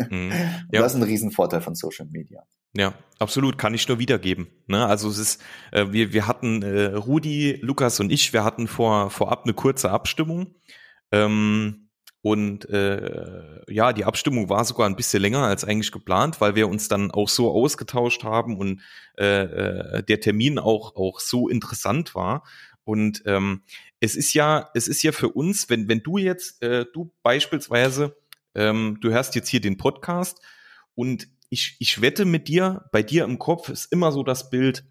[0.10, 0.32] Mhm.
[0.72, 0.82] Ja.
[0.82, 2.44] Das ist ein Riesenvorteil von Social Media.
[2.76, 4.48] Ja, absolut, kann ich nur wiedergeben.
[4.68, 4.86] Ne?
[4.86, 9.10] Also es ist, äh, wir, wir hatten äh, Rudi, Lukas und ich, wir hatten vor
[9.10, 10.56] vorab eine kurze Abstimmung.
[11.12, 11.90] Ähm,
[12.22, 16.68] und äh, ja, die Abstimmung war sogar ein bisschen länger als eigentlich geplant, weil wir
[16.68, 18.82] uns dann auch so ausgetauscht haben und
[19.18, 22.44] äh, äh, der Termin auch auch so interessant war.
[22.84, 23.64] Und ähm,
[24.02, 28.18] es ist ja, es ist ja für uns, wenn wenn du jetzt, äh, du beispielsweise,
[28.54, 30.42] ähm, du hörst jetzt hier den Podcast
[30.96, 34.86] und ich, ich wette mit dir, bei dir im Kopf ist immer so das Bild,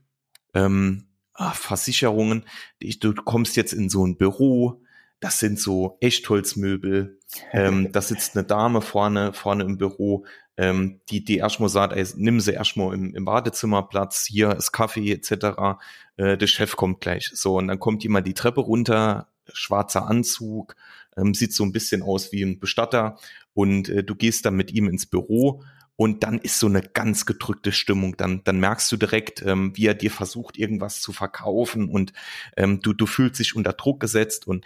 [0.55, 2.45] ähm, ach, Versicherungen,
[2.79, 4.83] ich, du kommst jetzt in so ein Büro,
[5.21, 7.19] das sind so Echtholzmöbel,
[7.53, 10.25] ähm, da sitzt eine Dame vorne, vorne im Büro,
[10.57, 14.73] ähm, die, die erstmal sagt, ey, nimm sie erstmal im, im Badezimmer Platz, hier ist
[14.73, 15.79] Kaffee etc.,
[16.17, 17.31] äh, der Chef kommt gleich.
[17.33, 20.75] So, und dann kommt jemand die Treppe runter, schwarzer Anzug,
[21.17, 23.19] ähm, sieht so ein bisschen aus wie ein Bestatter
[23.55, 25.63] und äh, du gehst dann mit ihm ins Büro
[26.01, 28.17] und dann ist so eine ganz gedrückte Stimmung.
[28.17, 32.13] Dann, dann merkst du direkt, ähm, wie er dir versucht, irgendwas zu verkaufen und
[32.57, 34.47] ähm, du, du fühlst dich unter Druck gesetzt.
[34.47, 34.65] Und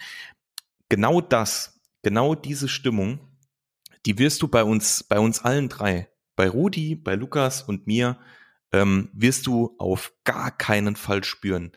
[0.90, 3.18] genau das, genau diese Stimmung,
[4.04, 8.18] die wirst du bei uns, bei uns allen drei, bei Rudi, bei Lukas und mir,
[8.70, 11.72] ähm, wirst du auf gar keinen Fall spüren.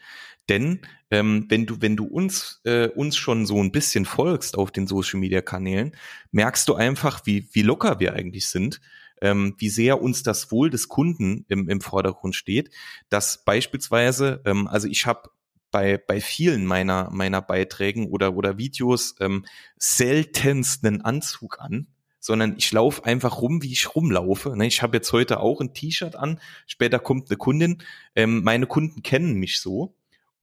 [0.50, 4.72] Denn ähm, wenn du, wenn du uns, äh, uns schon so ein bisschen folgst auf
[4.72, 5.96] den Social Media Kanälen,
[6.32, 8.82] merkst du einfach, wie, wie locker wir eigentlich sind
[9.22, 12.72] ähm, wie sehr uns das Wohl des Kunden im, im Vordergrund steht,
[13.10, 15.30] dass beispielsweise, ähm, also ich habe
[15.72, 19.46] bei, bei vielen meiner, meiner Beiträgen oder, oder Videos ähm,
[19.78, 21.88] seltenst einen Anzug an,
[22.20, 24.56] sondern ich laufe einfach rum, wie ich rumlaufe.
[24.56, 24.68] Ne?
[24.68, 27.84] Ich habe jetzt heute auch ein T-Shirt an, später kommt eine Kundin.
[28.16, 29.96] Ähm, meine Kunden kennen mich so.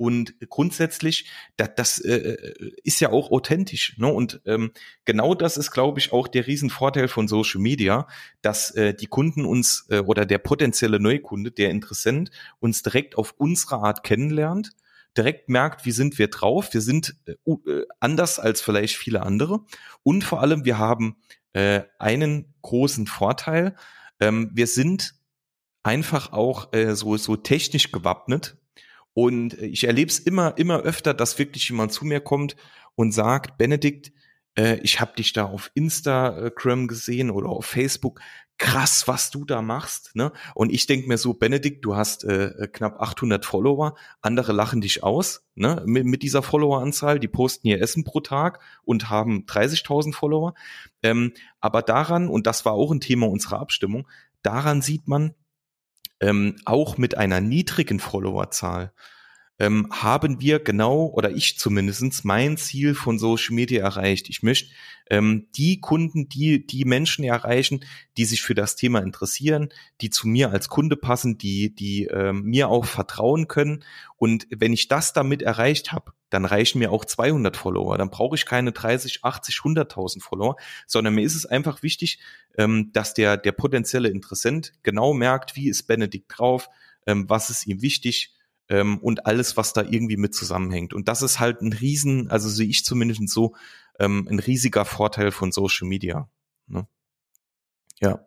[0.03, 3.97] Und grundsätzlich, das, das äh, ist ja auch authentisch.
[3.99, 4.09] Ne?
[4.09, 4.73] Und ähm,
[5.05, 8.09] genau das ist, glaube ich, auch der Riesenvorteil von Social Media,
[8.41, 13.37] dass äh, die Kunden uns äh, oder der potenzielle Neukunde, der Interessent, uns direkt auf
[13.39, 14.71] unsere Art kennenlernt,
[15.17, 16.75] direkt merkt, wie sind wir drauf.
[16.75, 17.35] Wir sind äh,
[17.71, 19.61] äh, anders als vielleicht viele andere.
[20.03, 21.17] Und vor allem, wir haben
[21.53, 23.77] äh, einen großen Vorteil.
[24.19, 25.15] Ähm, wir sind
[25.85, 28.57] einfach auch äh, so, so technisch gewappnet,
[29.15, 32.57] und äh, ich erlebe es immer, immer öfter, dass wirklich jemand zu mir kommt
[32.95, 34.13] und sagt, Benedikt,
[34.57, 38.21] äh, ich habe dich da auf Instagram gesehen oder auf Facebook.
[38.59, 40.15] Krass, was du da machst.
[40.15, 40.31] Ne?
[40.55, 45.03] Und ich denke mir so, Benedikt, du hast äh, knapp 800 Follower, andere lachen dich
[45.03, 45.83] aus ne?
[45.87, 47.19] mit, mit dieser Followeranzahl.
[47.19, 50.55] Die posten ihr Essen pro Tag und haben 30.000 Follower.
[51.03, 54.07] Ähm, aber daran, und das war auch ein Thema unserer Abstimmung,
[54.43, 55.35] daran sieht man,
[56.23, 58.93] ähm, auch mit einer niedrigen Followerzahl
[59.59, 64.31] ähm, haben wir genau oder ich zumindestens mein Ziel von Social Media erreicht.
[64.31, 64.73] Ich möchte
[65.13, 67.85] ähm, die Kunden, die die Menschen erreichen,
[68.17, 69.69] die sich für das Thema interessieren,
[70.01, 73.85] die zu mir als Kunde passen, die die ähm, mir auch vertrauen können.
[74.17, 77.99] Und wenn ich das damit erreicht habe, dann reichen mir auch 200 Follower.
[77.99, 82.19] Dann brauche ich keine 30, 80, 100.000 Follower, sondern mir ist es einfach wichtig,
[82.57, 86.71] ähm, dass der der potenzielle Interessent genau merkt, wie ist Benedikt drauf,
[87.07, 88.35] ähm, was ist ihm wichtig
[88.71, 90.95] ähm, und alles, was da irgendwie mit zusammenhängt.
[90.95, 93.55] Und das ist halt ein Riesen, also sehe ich zumindest so,
[94.03, 96.29] ähm, ein riesiger Vorteil von Social Media.
[96.67, 96.87] Ne?
[98.01, 98.27] Ja.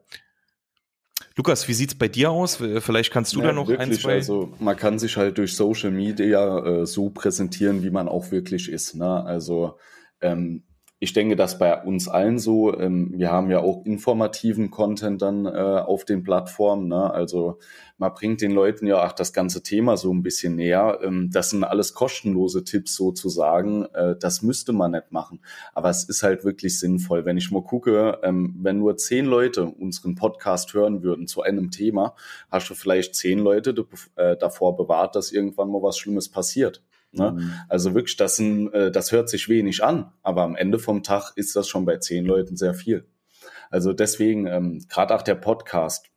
[1.35, 2.55] Lukas, wie sieht's bei dir aus?
[2.55, 4.13] Vielleicht kannst du ja, da noch wirklich, ein, zwei.
[4.13, 8.69] Also man kann sich halt durch Social Media äh, so präsentieren, wie man auch wirklich
[8.69, 8.95] ist.
[8.95, 9.23] Ne?
[9.23, 9.77] Also
[10.21, 10.63] ähm,
[10.99, 15.45] ich denke, dass bei uns allen so, ähm, wir haben ja auch informativen Content dann
[15.45, 16.87] äh, auf den Plattformen.
[16.87, 17.13] Ne?
[17.13, 17.59] Also
[17.97, 20.99] man bringt den Leuten ja auch das ganze Thema so ein bisschen näher.
[21.03, 23.85] Ähm, das sind alles kostenlose Tipps sozusagen.
[23.93, 25.41] Äh, das müsste man nicht machen.
[25.73, 27.25] Aber es ist halt wirklich sinnvoll.
[27.25, 31.71] Wenn ich mal gucke, ähm, wenn nur zehn Leute unseren Podcast hören würden zu einem
[31.71, 32.15] Thema,
[32.49, 33.75] hast du vielleicht zehn Leute
[34.15, 36.81] äh, davor bewahrt, dass irgendwann mal was Schlimmes passiert.
[37.15, 37.31] Ne?
[37.31, 37.53] Mhm.
[37.69, 41.33] Also wirklich, das, sind, äh, das hört sich wenig an, aber am Ende vom Tag
[41.35, 43.05] ist das schon bei zehn Leuten sehr viel.
[43.69, 46.07] Also deswegen, ähm, gerade auch der Podcast,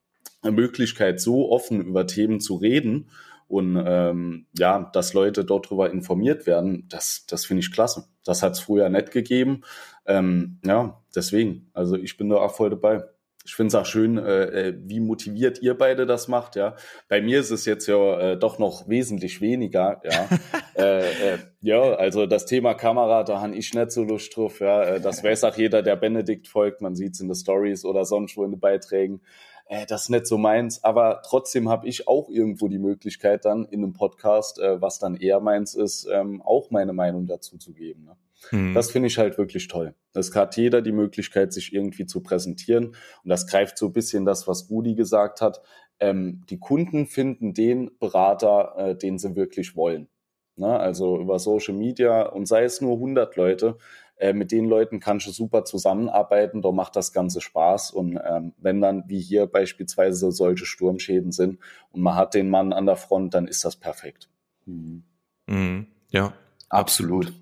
[0.42, 3.10] eine Möglichkeit, so offen über Themen zu reden
[3.48, 8.04] und ähm, ja, dass Leute dort darüber informiert werden, das, das finde ich klasse.
[8.24, 9.62] Das hat es früher nicht gegeben.
[10.06, 13.04] Ähm, ja, deswegen, also ich bin da auch voll dabei
[13.48, 16.54] ich finde es auch schön, äh, äh, wie motiviert ihr beide das macht.
[16.54, 16.76] Ja,
[17.08, 20.02] bei mir ist es jetzt ja äh, doch noch wesentlich weniger.
[20.04, 20.28] Ja,
[20.76, 24.60] äh, äh, ja, also das Thema Kamera, da habe ich nicht so Lust drauf.
[24.60, 26.82] Ja, äh, das weiß auch jeder, der Benedikt folgt.
[26.82, 29.22] Man sieht es in den Stories oder sonst wo in den Beiträgen.
[29.64, 33.64] Äh, das ist nicht so meins, aber trotzdem habe ich auch irgendwo die Möglichkeit dann
[33.64, 37.72] in einem Podcast, äh, was dann eher meins ist, ähm, auch meine Meinung dazu zu
[37.72, 38.04] geben.
[38.04, 38.16] Ne?
[38.50, 38.74] Mhm.
[38.74, 39.94] Das finde ich halt wirklich toll.
[40.14, 42.88] Es hat jeder die Möglichkeit, sich irgendwie zu präsentieren.
[42.88, 45.62] Und das greift so ein bisschen das, was Rudi gesagt hat.
[46.00, 50.08] Ähm, die Kunden finden den Berater, äh, den sie wirklich wollen.
[50.56, 50.78] Ne?
[50.78, 53.78] Also über Social Media und sei es nur 100 Leute,
[54.18, 57.92] äh, mit den Leuten kannst du super zusammenarbeiten, da macht das Ganze Spaß.
[57.92, 61.58] Und ähm, wenn dann, wie hier beispielsweise, solche Sturmschäden sind
[61.92, 64.28] und man hat den Mann an der Front, dann ist das perfekt.
[64.66, 65.04] Mhm.
[65.46, 65.86] Mhm.
[66.10, 66.32] Ja,
[66.68, 67.32] absolut.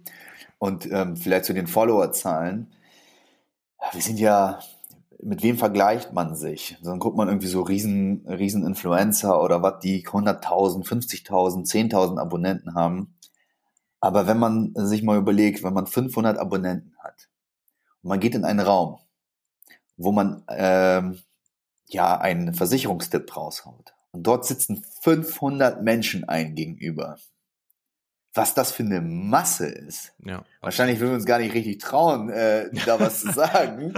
[0.59, 2.73] Und ähm, vielleicht zu den Followerzahlen.
[3.93, 4.61] Wir sind ja,
[5.23, 6.79] mit wem vergleicht man sich?
[6.83, 12.75] Dann guckt man irgendwie so riesen, riesen Influencer oder was, die 100.000, 50.000, 10.000 Abonnenten
[12.75, 13.17] haben.
[14.01, 17.29] Aber wenn man sich mal überlegt, wenn man 500 Abonnenten hat
[18.03, 18.99] und man geht in einen Raum,
[19.97, 21.19] wo man ähm,
[21.89, 27.19] ja einen Versicherungstipp raushaut und dort sitzen 500 Menschen ein gegenüber,
[28.37, 30.13] was das für eine Masse ist.
[30.25, 30.45] Ja.
[30.61, 33.95] Wahrscheinlich würden wir uns gar nicht richtig trauen, äh, da was zu sagen.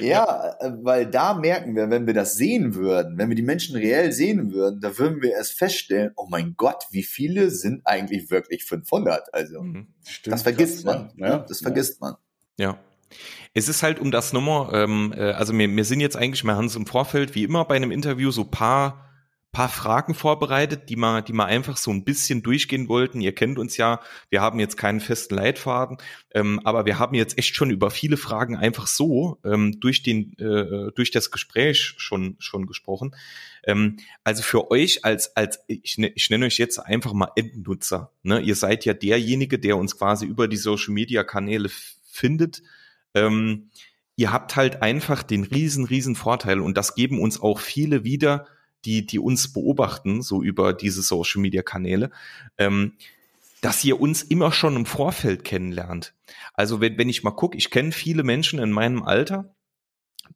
[0.00, 3.76] Ja, äh, weil da merken wir, wenn wir das sehen würden, wenn wir die Menschen
[3.76, 8.30] reell sehen würden, da würden wir erst feststellen, oh mein Gott, wie viele sind eigentlich
[8.30, 9.32] wirklich 500?
[9.34, 9.88] Also, mhm.
[10.06, 11.12] Stimmt, das vergisst krass, man.
[11.16, 11.36] Ja.
[11.36, 11.44] Ne?
[11.48, 11.64] Das ja.
[11.64, 12.16] vergisst man.
[12.58, 12.78] Ja.
[13.54, 16.56] Es ist halt um das Nummer, ähm, äh, also wir, wir sind jetzt eigentlich mal
[16.56, 19.09] Hans im Vorfeld, wie immer bei einem Interview, so paar
[19.52, 23.20] paar Fragen vorbereitet, die wir, die wir einfach so ein bisschen durchgehen wollten.
[23.20, 25.98] Ihr kennt uns ja, wir haben jetzt keinen festen Leitfaden,
[26.32, 30.38] ähm, aber wir haben jetzt echt schon über viele Fragen einfach so ähm, durch den
[30.38, 33.16] äh, durch das Gespräch schon schon gesprochen.
[33.64, 38.12] Ähm, also für euch als als ich, ne, ich nenne euch jetzt einfach mal Endnutzer.
[38.22, 38.40] Ne?
[38.40, 41.70] Ihr seid ja derjenige, der uns quasi über die Social Media Kanäle
[42.04, 42.62] findet.
[43.14, 43.70] Ähm,
[44.14, 48.46] ihr habt halt einfach den riesen, riesen Vorteil und das geben uns auch viele wieder,
[48.84, 52.10] die, die uns beobachten, so über diese Social Media Kanäle,
[52.58, 52.94] ähm,
[53.60, 56.14] dass ihr uns immer schon im Vorfeld kennenlernt.
[56.54, 59.54] Also wenn, wenn ich mal gucke, ich kenne viele Menschen in meinem Alter,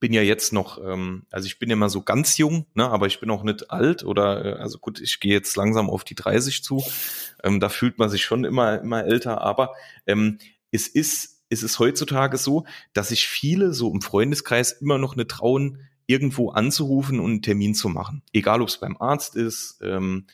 [0.00, 3.06] bin ja jetzt noch, ähm, also ich bin ja mal so ganz jung, ne, aber
[3.06, 6.14] ich bin auch nicht alt oder, äh, also gut, ich gehe jetzt langsam auf die
[6.14, 6.82] 30 zu.
[7.42, 9.74] Ähm, da fühlt man sich schon immer, immer älter, aber
[10.06, 10.38] ähm,
[10.70, 15.30] es ist, es ist heutzutage so, dass sich viele so im Freundeskreis immer noch nicht
[15.30, 18.22] trauen, irgendwo anzurufen und einen Termin zu machen.
[18.32, 20.26] Egal, ob es beim Arzt ist, ähm,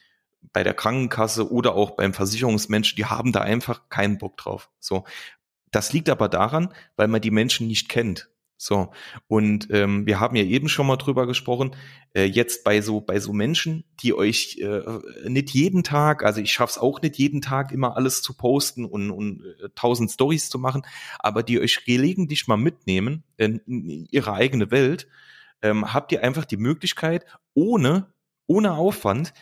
[0.53, 4.71] bei der Krankenkasse oder auch beim Versicherungsmensch, die haben da einfach keinen Bock drauf.
[4.81, 5.05] So.
[5.71, 8.31] Das liegt aber daran, weil man die Menschen nicht kennt.
[8.63, 8.91] So,
[9.27, 11.75] und ähm, wir haben ja eben schon mal drüber gesprochen,
[12.13, 14.83] äh, jetzt bei so, bei so Menschen, die euch äh,
[15.27, 19.11] nicht jeden Tag, also ich schaff's auch nicht jeden Tag immer alles zu posten und,
[19.11, 20.83] und äh, tausend Stories zu machen,
[21.21, 25.09] aber die euch gelegentlich mal mitnehmen in, in ihre eigene Welt,
[25.63, 28.13] ähm, habt ihr einfach die Möglichkeit, ohne,
[28.47, 29.33] ohne Aufwand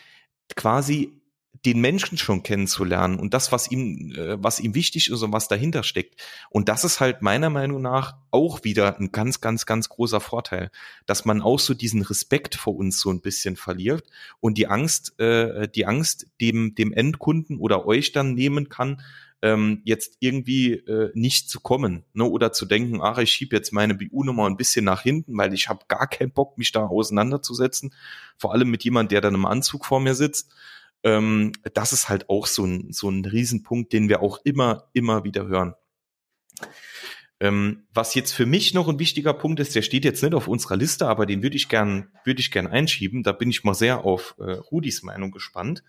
[0.55, 1.19] quasi
[1.65, 5.47] den Menschen schon kennenzulernen und das, was ihm, äh, was ihm wichtig ist und was
[5.47, 6.21] dahinter steckt.
[6.49, 10.71] Und das ist halt meiner Meinung nach auch wieder ein ganz, ganz, ganz großer Vorteil,
[11.05, 14.07] dass man auch so diesen Respekt vor uns so ein bisschen verliert
[14.39, 19.01] und die Angst, äh, die Angst dem, dem Endkunden oder euch dann nehmen kann,
[19.41, 22.25] ähm, jetzt irgendwie äh, nicht zu kommen ne?
[22.25, 25.69] oder zu denken, ach, ich schiebe jetzt meine BU-Nummer ein bisschen nach hinten, weil ich
[25.69, 27.93] habe gar keinen Bock, mich da auseinanderzusetzen,
[28.37, 30.53] vor allem mit jemand, der dann im Anzug vor mir sitzt
[31.03, 35.23] ähm, das ist halt auch so ein, so ein Riesenpunkt, den wir auch immer, immer
[35.23, 35.75] wieder hören.
[37.39, 40.49] Ähm, was jetzt für mich noch ein wichtiger Punkt ist, der steht jetzt nicht auf
[40.49, 43.23] unserer Liste, aber den würde ich gern, würde ich gern einschieben.
[43.23, 45.83] Da bin ich mal sehr auf äh, Rudis Meinung gespannt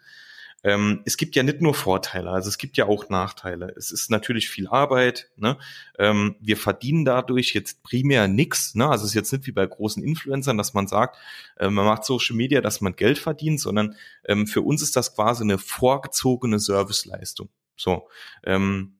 [0.62, 3.72] ähm, es gibt ja nicht nur Vorteile, also es gibt ja auch Nachteile.
[3.76, 5.30] Es ist natürlich viel Arbeit.
[5.36, 5.56] Ne?
[5.98, 8.74] Ähm, wir verdienen dadurch jetzt primär nichts.
[8.74, 8.86] Ne?
[8.86, 11.16] Also es ist jetzt nicht wie bei großen Influencern, dass man sagt,
[11.56, 13.96] äh, man macht Social Media, dass man Geld verdient, sondern
[14.26, 17.48] ähm, für uns ist das quasi eine vorgezogene Serviceleistung.
[17.76, 18.08] So.
[18.44, 18.98] Ähm,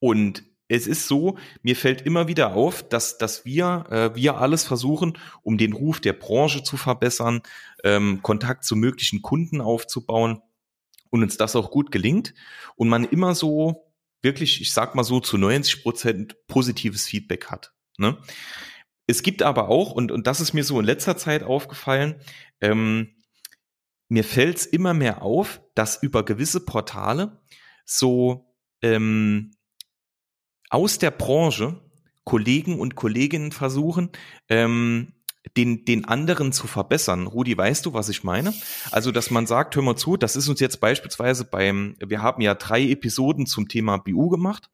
[0.00, 4.64] und es ist so, mir fällt immer wieder auf, dass, dass wir, äh, wir alles
[4.64, 7.42] versuchen, um den Ruf der Branche zu verbessern,
[7.84, 10.42] ähm, Kontakt zu möglichen Kunden aufzubauen
[11.10, 12.34] und uns das auch gut gelingt
[12.76, 13.92] und man immer so
[14.22, 17.72] wirklich, ich sag mal so, zu 90 Prozent positives Feedback hat.
[17.98, 18.18] Ne?
[19.06, 22.16] Es gibt aber auch, und, und das ist mir so in letzter Zeit aufgefallen,
[22.60, 23.14] ähm,
[24.08, 27.40] mir fällt es immer mehr auf, dass über gewisse Portale
[27.84, 29.52] so ähm,
[30.70, 31.80] aus der Branche
[32.24, 34.10] Kollegen und Kolleginnen versuchen,
[34.48, 35.12] ähm,
[35.56, 37.26] den, den anderen zu verbessern.
[37.26, 38.52] Rudi, weißt du, was ich meine?
[38.90, 42.40] Also, dass man sagt, hör mal zu, das ist uns jetzt beispielsweise beim, wir haben
[42.40, 44.70] ja drei Episoden zum Thema BU gemacht.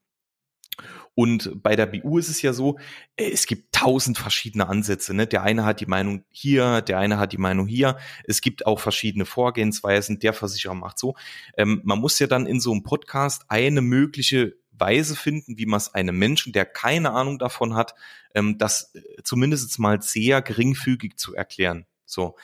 [1.14, 2.78] Und bei der BU ist es ja so,
[3.16, 5.12] äh, es gibt tausend verschiedene Ansätze.
[5.12, 5.26] Ne?
[5.26, 7.98] Der eine hat die Meinung hier, der eine hat die Meinung hier.
[8.24, 10.20] Es gibt auch verschiedene Vorgehensweisen.
[10.20, 11.14] Der Versicherer macht so.
[11.56, 15.78] Ähm, man muss ja dann in so einem Podcast eine mögliche Weise finden, wie man
[15.78, 17.94] es einem Menschen, der keine Ahnung davon hat,
[18.34, 21.86] ähm, das äh, zumindest mal sehr geringfügig zu erklären.
[22.04, 22.34] So.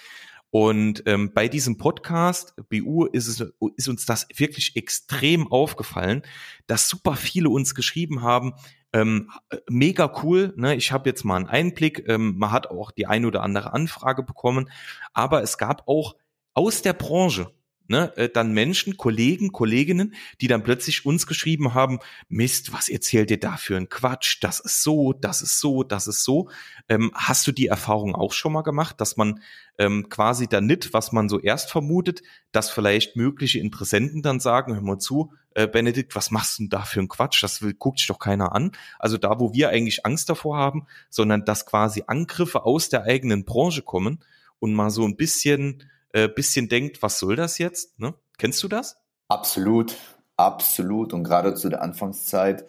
[0.51, 3.44] Und ähm, bei diesem Podcast BU ist, es,
[3.77, 6.22] ist uns das wirklich extrem aufgefallen,
[6.66, 8.55] dass super viele uns geschrieben haben,
[8.94, 9.31] ähm,
[9.68, 10.74] mega cool, ne?
[10.77, 14.22] ich habe jetzt mal einen Einblick, ähm, man hat auch die ein oder andere Anfrage
[14.22, 14.70] bekommen,
[15.12, 16.16] aber es gab auch
[16.55, 17.53] aus der Branche
[17.88, 21.98] ne, äh, dann Menschen, Kollegen, Kolleginnen, die dann plötzlich uns geschrieben haben,
[22.29, 24.38] Mist, was erzählt ihr da für ein Quatsch?
[24.42, 26.51] Das ist so, das ist so, das ist so.
[26.88, 29.40] Ähm, hast du die Erfahrung auch schon mal gemacht, dass man
[29.79, 32.22] ähm, quasi da nicht, was man so erst vermutet,
[32.53, 36.70] dass vielleicht mögliche Interessenten dann sagen, hör mal zu, äh, Benedikt, was machst du denn
[36.70, 37.42] da für ein Quatsch?
[37.42, 38.72] Das will, guckt sich doch keiner an.
[38.98, 43.44] Also da, wo wir eigentlich Angst davor haben, sondern dass quasi Angriffe aus der eigenen
[43.44, 44.20] Branche kommen
[44.59, 47.99] und mal so ein bisschen äh, bisschen denkt, was soll das jetzt?
[47.99, 48.14] Ne?
[48.38, 48.97] Kennst du das?
[49.29, 49.97] Absolut,
[50.37, 51.12] absolut.
[51.12, 52.64] Und gerade zu der Anfangszeit,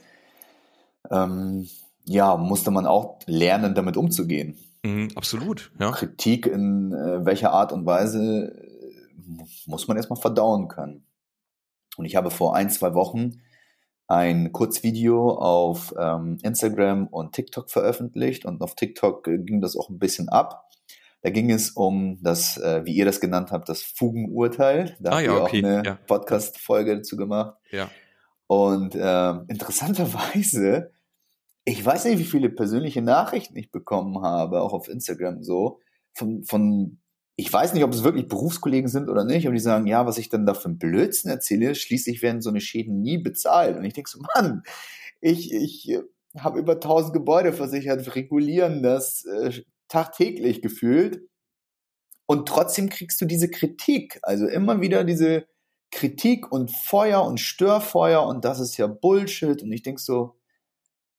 [1.10, 1.69] ähm,
[2.06, 4.58] ja, musste man auch lernen, damit umzugehen.
[4.84, 5.91] Mhm, absolut, ja.
[5.91, 11.06] Kritik in äh, welcher Art und Weise äh, muss man erstmal verdauen können.
[11.97, 13.41] Und ich habe vor ein, zwei Wochen
[14.08, 19.89] ein Kurzvideo auf ähm, Instagram und TikTok veröffentlicht und auf TikTok äh, ging das auch
[19.89, 20.68] ein bisschen ab.
[21.21, 24.95] Da ging es um das, äh, wie ihr das genannt habt, das Fugenurteil.
[24.99, 25.63] Da ah, ja, habt ihr okay.
[25.63, 25.99] auch eine ja.
[26.08, 27.58] Podcast-Folge dazu gemacht.
[27.71, 27.89] Ja.
[28.47, 30.91] Und äh, interessanterweise,
[31.65, 35.79] ich weiß nicht, wie viele persönliche Nachrichten ich bekommen habe, auch auf Instagram so,
[36.13, 36.99] von, von
[37.36, 40.17] ich weiß nicht, ob es wirklich Berufskollegen sind oder nicht, aber die sagen, ja, was
[40.17, 43.77] ich dann da für einen Blödsinn erzähle, schließlich werden so eine Schäden nie bezahlt.
[43.77, 44.63] Und ich denke so, Mann,
[45.21, 45.99] ich, ich
[46.38, 51.21] habe über 1000 Gebäude versichert, regulieren das äh, tagtäglich gefühlt.
[52.25, 55.47] Und trotzdem kriegst du diese Kritik, also immer wieder diese
[55.91, 59.62] Kritik und Feuer und Störfeuer und das ist ja Bullshit.
[59.63, 60.38] Und ich denk so,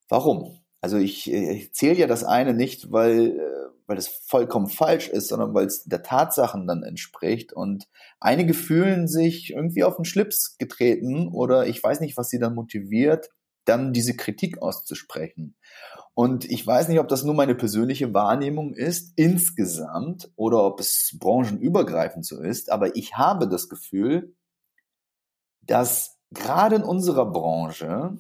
[0.09, 0.61] warum?
[0.80, 5.28] Also ich, ich zähle ja das eine nicht, weil, äh, weil es vollkommen falsch ist,
[5.28, 7.52] sondern weil es der Tatsachen dann entspricht.
[7.52, 7.88] Und
[8.20, 12.54] einige fühlen sich irgendwie auf den Schlips getreten oder ich weiß nicht, was sie dann
[12.54, 13.30] motiviert,
[13.64, 15.56] dann diese Kritik auszusprechen.
[16.14, 21.16] Und ich weiß nicht, ob das nur meine persönliche Wahrnehmung ist, insgesamt, oder ob es
[21.18, 24.34] branchenübergreifend so ist, aber ich habe das Gefühl,
[25.62, 28.18] dass gerade in unserer Branche,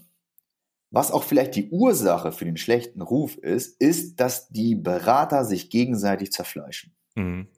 [0.90, 5.70] was auch vielleicht die Ursache für den schlechten Ruf ist, ist, dass die Berater sich
[5.70, 6.94] gegenseitig zerfleischen.
[7.14, 7.48] Mhm.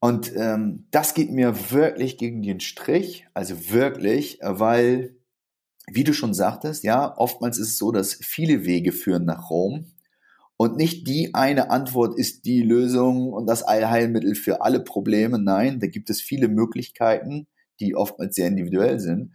[0.00, 5.17] Und ähm, das geht mir wirklich gegen den Strich, also wirklich, weil
[5.92, 9.86] wie du schon sagtest, ja, oftmals ist es so, dass viele Wege führen nach Rom
[10.58, 15.38] und nicht die eine Antwort ist die Lösung und das Allheilmittel für alle Probleme.
[15.38, 17.46] Nein, da gibt es viele Möglichkeiten,
[17.78, 19.34] die oftmals sehr individuell sind.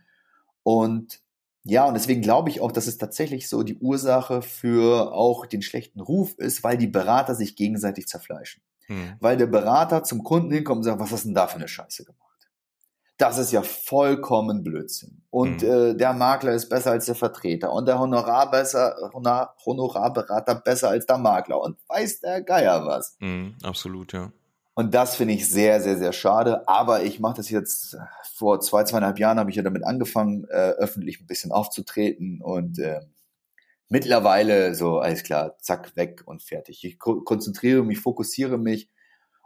[0.64, 1.22] Und
[1.64, 5.62] ja, und deswegen glaube ich auch, dass es tatsächlich so die Ursache für auch den
[5.62, 8.62] schlechten Ruf ist, weil die Berater sich gegenseitig zerfleischen.
[8.88, 9.14] Hm.
[9.22, 11.70] Weil der Berater zum Kunden hinkommt und sagt, was hast du denn da für eine
[11.70, 12.23] Scheiße gemacht?
[13.18, 15.22] Das ist ja vollkommen Blödsinn.
[15.30, 15.70] Und mhm.
[15.70, 20.90] äh, der Makler ist besser als der Vertreter und der Honorar besser, Honor, Honorarberater besser
[20.90, 23.16] als der Makler und weiß der Geier was.
[23.20, 24.32] Mhm, absolut, ja.
[24.76, 26.68] Und das finde ich sehr, sehr, sehr schade.
[26.68, 27.96] Aber ich mache das jetzt
[28.36, 32.80] vor zwei, zweieinhalb Jahren habe ich ja damit angefangen, äh, öffentlich ein bisschen aufzutreten und
[32.80, 33.02] äh,
[33.90, 36.84] mittlerweile so, alles klar, zack, weg und fertig.
[36.84, 38.90] Ich ko konzentriere mich, fokussiere mich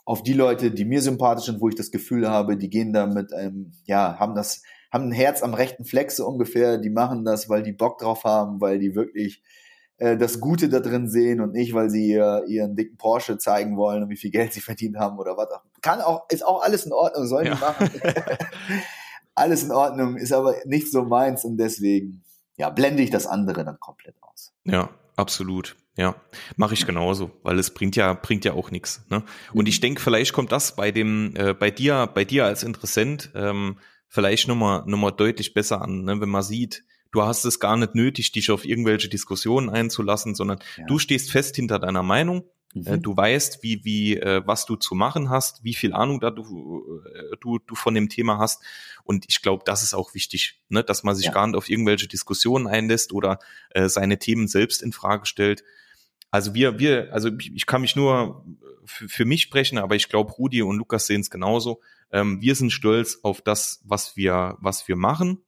[0.08, 3.08] auf die Leute, die mir sympathisch sind, wo ich das Gefühl habe, die gehen da
[3.08, 7.26] mit einem, ja, haben das, haben ein Herz am rechten Fleck so ungefähr, die machen
[7.26, 9.44] das, weil die Bock drauf haben, weil die wirklich
[9.98, 13.76] äh, das Gute da drin sehen und nicht, weil sie ihr, ihren dicken Porsche zeigen
[13.76, 15.64] wollen und wie viel Geld sie verdient haben oder was auch.
[15.82, 17.56] Kann auch, ist auch alles in Ordnung, sollen ja.
[17.56, 17.90] die machen.
[19.36, 22.24] alles in Ordnung, ist aber nicht so meins und deswegen,
[22.56, 24.54] ja, blende ich das andere dann komplett aus.
[24.64, 25.76] Ja, absolut.
[25.98, 26.16] Ja,
[26.56, 29.04] mache ich genauso, weil es bringt ja bringt ja auch nichts.
[29.10, 29.24] Ne?
[29.52, 33.32] Und ich denke, vielleicht kommt das bei dem äh, bei dir bei dir als Interessent
[33.34, 36.22] ähm, vielleicht nochmal noch mal deutlich besser an, ne?
[36.22, 40.60] wenn man sieht, du hast es gar nicht nötig, dich auf irgendwelche Diskussionen einzulassen, sondern
[40.78, 40.86] ja.
[40.86, 42.44] du stehst fest hinter deiner Meinung
[42.86, 43.02] äh, mhm.
[43.02, 47.02] Du weißt, wie, wie, äh, was du zu machen hast, wie viel Ahnung da du,
[47.06, 48.62] äh, du, du von dem Thema hast.
[49.04, 50.84] Und ich glaube, das ist auch wichtig, ne?
[50.84, 51.32] dass man sich ja.
[51.32, 55.64] gar nicht auf irgendwelche Diskussionen einlässt oder äh, seine Themen selbst in Frage stellt.
[56.32, 58.46] Also wir, wir, also ich kann mich nur
[58.86, 61.82] für, für mich sprechen, aber ich glaube, Rudi und Lukas sehen es genauso.
[62.12, 65.44] Ähm, wir sind stolz auf das, was wir, was wir machen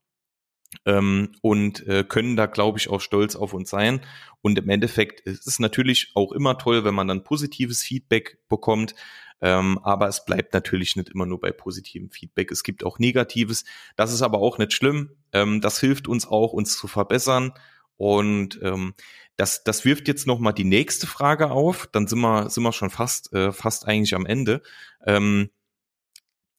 [0.85, 4.01] ähm, und äh, können da, glaube ich, auch stolz auf uns sein.
[4.41, 8.95] Und im Endeffekt ist es natürlich auch immer toll, wenn man dann positives Feedback bekommt.
[9.41, 12.51] Ähm, aber es bleibt natürlich nicht immer nur bei positivem Feedback.
[12.51, 13.63] Es gibt auch Negatives.
[13.95, 15.11] Das ist aber auch nicht schlimm.
[15.31, 17.53] Ähm, das hilft uns auch, uns zu verbessern.
[17.99, 18.93] Und ähm,
[19.35, 21.87] das, das wirft jetzt noch mal die nächste Frage auf.
[21.91, 24.61] Dann sind wir, sind wir schon fast, äh, fast eigentlich am Ende.
[25.05, 25.49] Ähm,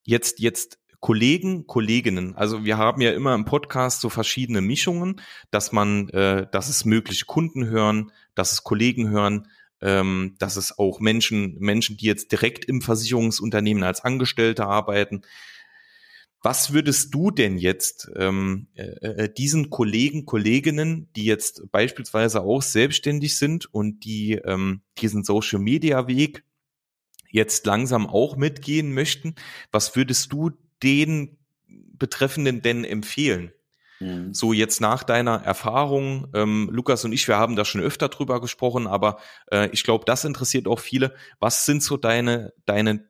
[0.03, 2.37] jetzt, jetzt Kollegen, Kolleginnen.
[2.37, 5.19] Also wir haben ja immer im Podcast so verschiedene Mischungen,
[5.51, 9.49] dass man, äh, dass es mögliche Kunden hören, dass es Kollegen hören,
[9.81, 15.23] ähm, dass es auch Menschen, Menschen, die jetzt direkt im Versicherungsunternehmen als Angestellte arbeiten.
[16.43, 22.63] Was würdest du denn jetzt ähm, äh, äh, diesen Kollegen, Kolleginnen, die jetzt beispielsweise auch
[22.63, 26.45] selbstständig sind und die ähm, diesen Social Media Weg
[27.31, 29.35] jetzt langsam auch mitgehen möchten,
[29.71, 30.51] was würdest du
[30.83, 31.37] den
[31.69, 33.53] Betreffenden denn empfehlen?
[34.01, 34.33] Mhm.
[34.33, 38.41] So jetzt nach deiner Erfahrung, ähm, Lukas und ich, wir haben da schon öfter drüber
[38.41, 39.19] gesprochen, aber
[39.53, 41.15] äh, ich glaube, das interessiert auch viele.
[41.39, 43.05] Was sind so deine, deine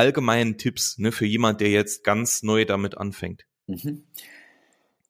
[0.00, 3.44] allgemeinen Tipps ne, für jemand, der jetzt ganz neu damit anfängt?
[3.66, 4.04] Mhm.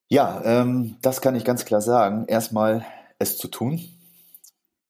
[0.09, 2.25] Ja, ähm, das kann ich ganz klar sagen.
[2.27, 2.85] Erstmal
[3.21, 3.81] es zu tun.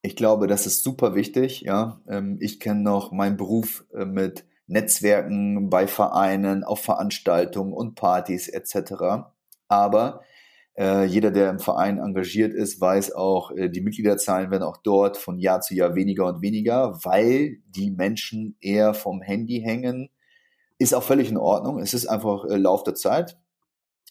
[0.00, 1.60] Ich glaube, das ist super wichtig.
[1.60, 7.94] Ja, ähm, ich kenne noch meinen Beruf äh, mit Netzwerken bei Vereinen, auf Veranstaltungen und
[7.94, 9.28] Partys etc.
[9.68, 10.22] Aber
[10.80, 15.18] äh, jeder, der im Verein engagiert ist, weiß auch, äh, die Mitgliederzahlen werden auch dort
[15.18, 20.08] von Jahr zu Jahr weniger und weniger, weil die Menschen eher vom Handy hängen.
[20.78, 21.80] Ist auch völlig in Ordnung.
[21.80, 23.36] Es ist einfach äh, Lauf der Zeit.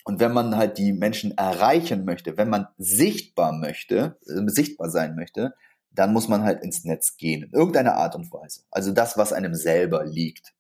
[0.05, 5.55] Und wenn man halt die Menschen erreichen möchte, wenn man sichtbar möchte, sichtbar sein möchte,
[5.91, 8.61] dann muss man halt ins Netz gehen, in irgendeiner Art und Weise.
[8.69, 10.53] Also das, was einem selber liegt.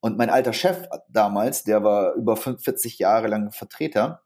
[0.00, 4.22] Und mein alter Chef damals, der war über 40 Jahre lang Vertreter,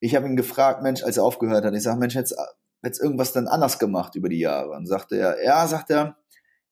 [0.00, 2.34] ich habe ihn gefragt, Mensch, als er aufgehört hat, ich sage, Mensch, jetzt,
[2.82, 4.70] jetzt irgendwas dann anders gemacht über die Jahre?
[4.70, 6.16] Und sagte er, ja, sagt er,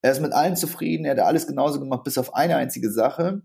[0.00, 3.42] er ist mit allem zufrieden, er hat alles genauso gemacht, bis auf eine einzige Sache.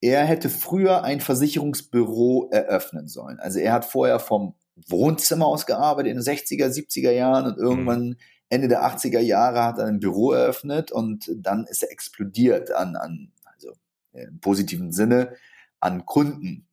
[0.00, 3.38] Er hätte früher ein Versicherungsbüro eröffnen sollen.
[3.38, 4.54] Also er hat vorher vom
[4.88, 8.16] Wohnzimmer aus gearbeitet in den 60er, 70er Jahren und irgendwann mhm.
[8.48, 12.96] Ende der 80er Jahre hat er ein Büro eröffnet und dann ist er explodiert an,
[12.96, 13.72] an also
[14.12, 15.34] im positiven Sinne,
[15.78, 16.66] an Kunden,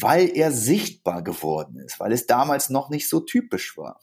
[0.00, 4.00] weil er sichtbar geworden ist, weil es damals noch nicht so typisch war.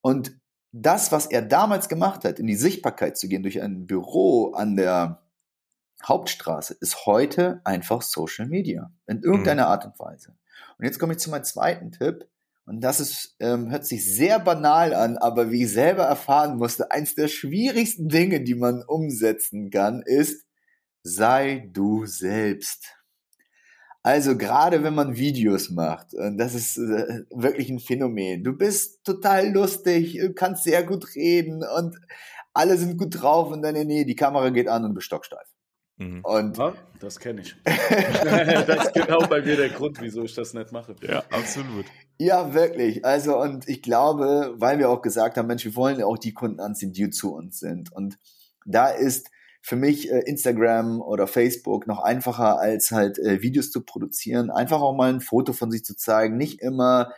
[0.00, 0.40] Und
[0.72, 4.76] das, was er damals gemacht hat, in die Sichtbarkeit zu gehen durch ein Büro an
[4.76, 5.22] der
[6.06, 9.68] Hauptstraße, ist heute einfach Social Media in irgendeiner mhm.
[9.68, 10.36] Art und Weise.
[10.78, 12.26] Und jetzt komme ich zu meinem zweiten Tipp.
[12.64, 16.92] Und das ist, ähm, hört sich sehr banal an, aber wie ich selber erfahren musste,
[16.92, 20.46] eins der schwierigsten Dinge, die man umsetzen kann, ist,
[21.02, 22.99] sei du selbst.
[24.02, 28.42] Also gerade wenn man Videos macht, und das ist äh, wirklich ein Phänomen.
[28.42, 31.96] Du bist total lustig, kannst sehr gut reden und
[32.54, 35.46] alle sind gut drauf und dann, nee, die Kamera geht an und bist stocksteif.
[35.98, 36.20] Mhm.
[36.24, 37.54] Und ja, das kenne ich.
[37.64, 40.96] das ist genau bei mir der Grund, wieso ich das nicht mache.
[41.02, 41.84] Ja, absolut.
[42.18, 43.04] Ja, wirklich.
[43.04, 46.32] Also, und ich glaube, weil wir auch gesagt haben, Mensch, wir wollen ja auch die
[46.32, 47.92] Kunden anziehen, die zu uns sind.
[47.92, 48.18] Und
[48.64, 49.28] da ist
[49.62, 54.50] für mich äh, Instagram oder Facebook noch einfacher als halt äh, Videos zu produzieren.
[54.50, 57.12] Einfach auch mal ein Foto von sich zu zeigen, nicht immer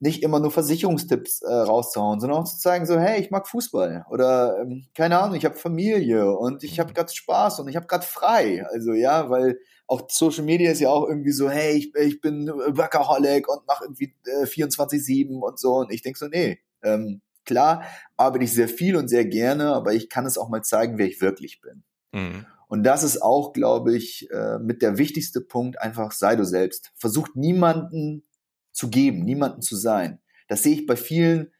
[0.00, 4.04] nicht immer nur Versicherungstipps äh, rauszuhauen, sondern auch zu zeigen, so, hey, ich mag Fußball
[4.10, 7.86] oder ähm, keine Ahnung, ich habe Familie und ich habe gerade Spaß und ich habe
[7.86, 8.66] gerade frei.
[8.66, 12.48] Also ja, weil auch Social Media ist ja auch irgendwie so, hey, ich, ich bin
[12.48, 15.76] Workaholic und mache irgendwie äh, 24-7 und so.
[15.76, 17.84] Und ich denk so, nee, ähm, klar
[18.16, 21.06] arbeite ich sehr viel und sehr gerne, aber ich kann es auch mal zeigen, wer
[21.06, 21.82] ich wirklich bin.
[22.12, 22.46] Mhm.
[22.68, 26.92] Und das ist auch, glaube ich, äh, mit der wichtigste Punkt, einfach sei du selbst.
[26.96, 28.24] Versucht niemanden
[28.72, 30.20] zu geben, niemanden zu sein.
[30.48, 31.52] Das sehe ich bei vielen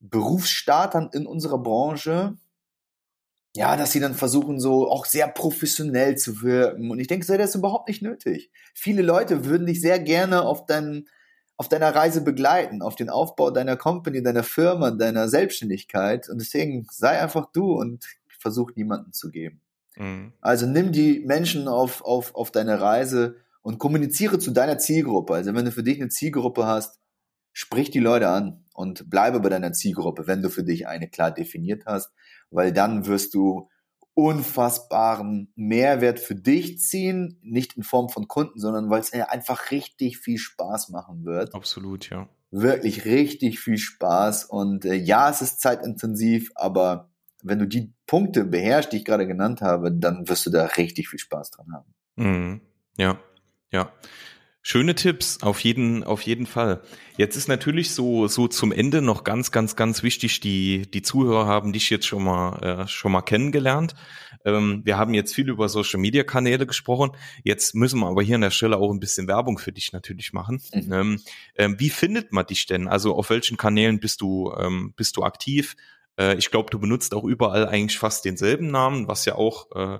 [0.00, 2.36] Berufsstartern in unserer Branche,
[3.54, 6.90] ja, dass sie dann versuchen, so auch sehr professionell zu wirken.
[6.90, 8.50] Und ich denke, das ist überhaupt nicht nötig.
[8.74, 11.06] Viele Leute würden dich sehr gerne auf, dein,
[11.62, 16.28] auf deiner Reise begleiten, auf den Aufbau deiner Company, deiner Firma, deiner Selbstständigkeit.
[16.28, 18.04] Und deswegen sei einfach du und
[18.40, 19.60] versuch niemanden zu geben.
[19.96, 20.32] Mhm.
[20.40, 25.34] Also nimm die Menschen auf, auf, auf deine Reise und kommuniziere zu deiner Zielgruppe.
[25.34, 26.98] Also wenn du für dich eine Zielgruppe hast,
[27.52, 31.30] sprich die Leute an und bleibe bei deiner Zielgruppe, wenn du für dich eine klar
[31.30, 32.10] definiert hast,
[32.50, 33.68] weil dann wirst du
[34.14, 40.18] unfassbaren Mehrwert für dich ziehen, nicht in Form von Kunden, sondern weil es einfach richtig
[40.18, 41.54] viel Spaß machen wird.
[41.54, 42.28] Absolut, ja.
[42.50, 47.10] Wirklich richtig viel Spaß und äh, ja, es ist zeitintensiv, aber
[47.42, 51.08] wenn du die Punkte beherrschst, die ich gerade genannt habe, dann wirst du da richtig
[51.08, 51.94] viel Spaß dran haben.
[52.16, 52.60] Mhm.
[52.98, 53.18] Ja,
[53.70, 53.90] ja.
[54.64, 56.82] Schöne Tipps, auf jeden, auf jeden Fall.
[57.16, 61.46] Jetzt ist natürlich so, so zum Ende noch ganz, ganz, ganz wichtig, die, die Zuhörer
[61.46, 63.94] haben dich jetzt schon mal, äh, schon mal kennengelernt.
[64.44, 67.10] Ähm, wir haben jetzt viel über Social Media Kanäle gesprochen.
[67.42, 70.32] Jetzt müssen wir aber hier an der Stelle auch ein bisschen Werbung für dich natürlich
[70.32, 70.62] machen.
[70.72, 70.92] Mhm.
[70.92, 71.20] Ähm,
[71.56, 72.86] ähm, wie findet man dich denn?
[72.86, 75.74] Also auf welchen Kanälen bist du, ähm, bist du aktiv?
[76.16, 79.98] Äh, ich glaube, du benutzt auch überall eigentlich fast denselben Namen, was ja auch, äh,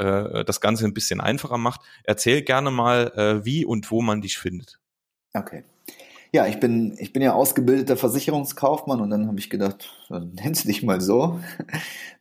[0.00, 1.82] äh, das Ganze ein bisschen einfacher macht.
[2.04, 4.80] Erzähl gerne mal, äh, wie und wo man dich findet.
[5.34, 5.64] Okay.
[6.32, 10.68] Ja, ich bin, ich bin ja ausgebildeter Versicherungskaufmann und dann habe ich gedacht, nennst du
[10.68, 11.40] dich mal so.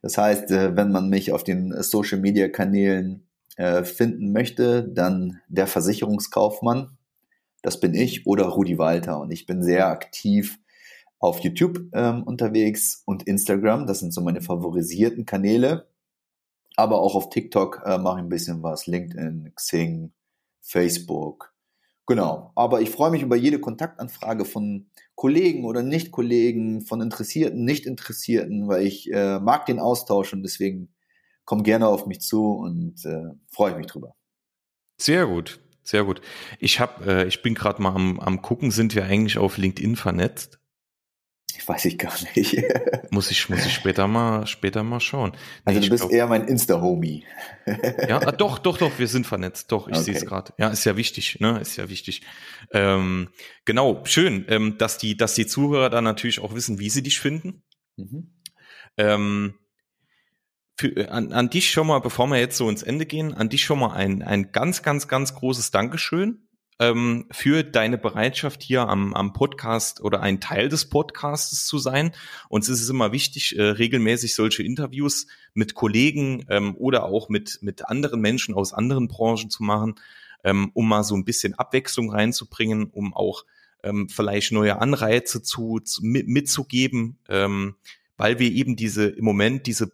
[0.01, 3.27] Das heißt, äh, wenn man mich auf den Social Media Kanälen
[3.57, 6.97] äh, finden möchte, dann der Versicherungskaufmann,
[7.61, 9.19] das bin ich, oder Rudi Walter.
[9.19, 10.57] Und ich bin sehr aktiv
[11.19, 15.88] auf YouTube ähm, unterwegs und Instagram, das sind so meine favorisierten Kanäle
[16.80, 20.13] aber auch auf TikTok äh, mache ich ein bisschen was, LinkedIn, Xing,
[20.61, 21.53] Facebook.
[22.07, 22.51] Genau.
[22.55, 28.88] Aber ich freue mich über jede Kontaktanfrage von Kollegen oder Nicht-Kollegen, von Interessierten, Nicht-Interessierten, weil
[28.88, 30.93] ich äh, mag den Austausch und deswegen
[31.45, 34.15] komm gerne auf mich zu und äh, freue mich drüber.
[34.97, 36.21] Sehr gut, sehr gut.
[36.59, 39.95] Ich habe, äh, ich bin gerade mal am, am gucken, sind wir eigentlich auf LinkedIn
[39.95, 40.59] vernetzt?
[41.68, 42.57] Weiß ich gar nicht.
[43.12, 45.32] muss ich, muss ich später mal, später mal schauen.
[45.32, 47.24] Nee, also du bist glaub, eher mein Insta-Homie.
[48.07, 49.72] ja, ah, doch, doch, doch, wir sind vernetzt.
[49.72, 50.03] Doch, ich okay.
[50.03, 50.53] sehe es gerade.
[50.57, 51.60] Ja, ist ja wichtig, ne?
[51.60, 52.22] Ist ja wichtig.
[52.72, 53.30] Ähm,
[53.66, 57.20] genau, schön, ähm, dass die, dass die Zuhörer dann natürlich auch wissen, wie sie dich
[57.20, 57.64] finden.
[57.97, 58.34] Mhm.
[58.97, 59.55] Ähm,
[60.78, 63.64] für, an, an dich schon mal, bevor wir jetzt so ins Ende gehen, an dich
[63.64, 66.49] schon mal ein, ein ganz, ganz, ganz großes Dankeschön
[66.80, 72.11] ähm, für deine Bereitschaft hier am, am Podcast oder ein Teil des Podcasts zu sein.
[72.47, 77.59] Uns ist es immer wichtig, äh, regelmäßig solche Interviews mit Kollegen ähm, oder auch mit,
[77.61, 79.95] mit anderen Menschen aus anderen Branchen zu machen,
[80.43, 83.43] ähm, um mal so ein bisschen Abwechslung reinzubringen, um auch
[83.84, 87.75] ähm, vielleicht neue Anreize zu, zu mit, mitzugeben, ähm,
[88.15, 89.91] weil wir eben diese im Moment diese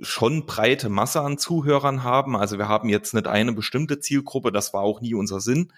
[0.00, 2.36] schon breite Masse an Zuhörern haben.
[2.36, 5.72] Also wir haben jetzt nicht eine bestimmte Zielgruppe, das war auch nie unser Sinn.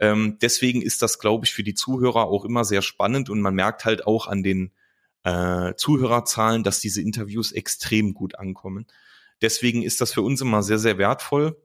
[0.00, 3.54] Ähm, deswegen ist das, glaube ich, für die Zuhörer auch immer sehr spannend und man
[3.54, 4.72] merkt halt auch an den
[5.24, 8.86] äh, Zuhörerzahlen, dass diese Interviews extrem gut ankommen.
[9.42, 11.60] Deswegen ist das für uns immer sehr, sehr wertvoll.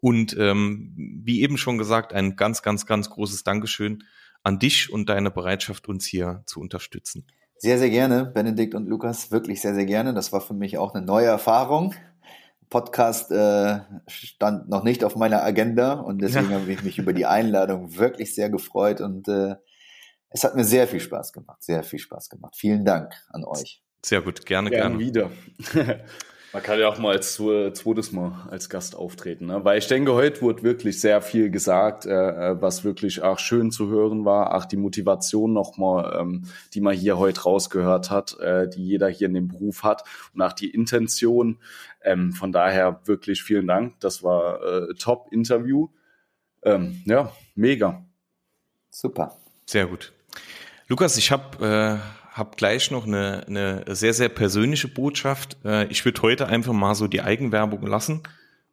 [0.00, 4.02] Und ähm, wie eben schon gesagt, ein ganz, ganz, ganz großes Dankeschön
[4.42, 7.24] an dich und deine Bereitschaft, uns hier zu unterstützen.
[7.56, 10.14] Sehr, sehr gerne, Benedikt und Lukas, wirklich sehr, sehr gerne.
[10.14, 11.94] Das war für mich auch eine neue Erfahrung.
[12.72, 16.58] Podcast äh, stand noch nicht auf meiner Agenda und deswegen ja.
[16.58, 19.56] habe ich mich über die Einladung wirklich sehr gefreut und äh,
[20.30, 22.56] es hat mir sehr viel Spaß gemacht, sehr viel Spaß gemacht.
[22.56, 23.82] Vielen Dank an euch.
[24.02, 24.96] Sehr gut, gerne, gerne.
[24.96, 24.98] gerne.
[24.98, 25.30] wieder.
[26.52, 29.64] Man kann ja auch mal als zweites Mal als Gast auftreten, ne?
[29.64, 33.70] weil ich denke, heute wurde wirklich sehr viel gesagt, äh, äh, was wirklich auch schön
[33.70, 34.54] zu hören war.
[34.54, 36.42] Auch die Motivation nochmal, ähm,
[36.74, 40.42] die man hier heute rausgehört hat, äh, die jeder hier in dem Beruf hat und
[40.42, 41.58] auch die Intention.
[42.02, 43.98] Ähm, von daher wirklich vielen Dank.
[44.00, 45.88] Das war äh, Top-Interview.
[46.62, 48.04] Ähm, ja, mega.
[48.90, 49.38] Super.
[49.64, 50.12] Sehr gut.
[50.88, 55.58] Lukas, ich habe äh habe gleich noch eine, eine sehr, sehr persönliche Botschaft.
[55.64, 58.22] Äh, ich würde heute einfach mal so die Eigenwerbung lassen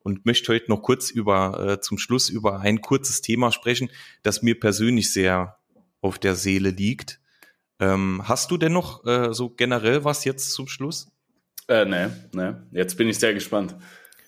[0.01, 3.89] und möchte heute noch kurz über, äh, zum Schluss über ein kurzes Thema sprechen,
[4.24, 5.57] das mir persönlich sehr
[6.01, 7.20] auf der Seele liegt.
[7.80, 11.12] Ähm, hast du denn noch äh, so generell was jetzt zum Schluss?
[11.68, 12.68] Äh, ne, ne.
[12.72, 13.76] Jetzt bin ich sehr gespannt.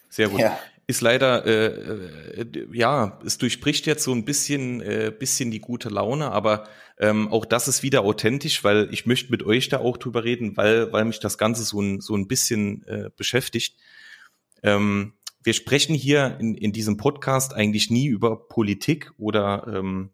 [0.10, 0.40] Sehr gut.
[0.40, 0.60] Ja
[0.92, 5.90] ist leider, äh, äh, ja, es durchbricht jetzt so ein bisschen, äh, bisschen die gute
[5.90, 6.68] Laune, aber
[7.00, 10.56] ähm, auch das ist wieder authentisch, weil ich möchte mit euch da auch drüber reden,
[10.58, 13.78] weil, weil mich das Ganze so ein, so ein bisschen äh, beschäftigt.
[14.62, 15.14] Ähm,
[15.44, 20.12] wir sprechen hier in, in diesem Podcast eigentlich nie über Politik oder ähm,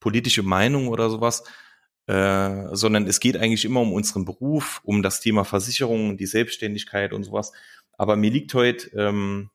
[0.00, 1.44] politische Meinung oder sowas,
[2.06, 7.12] äh, sondern es geht eigentlich immer um unseren Beruf, um das Thema Versicherung, die Selbstständigkeit
[7.12, 7.52] und sowas.
[7.98, 9.50] Aber mir liegt heute ähm,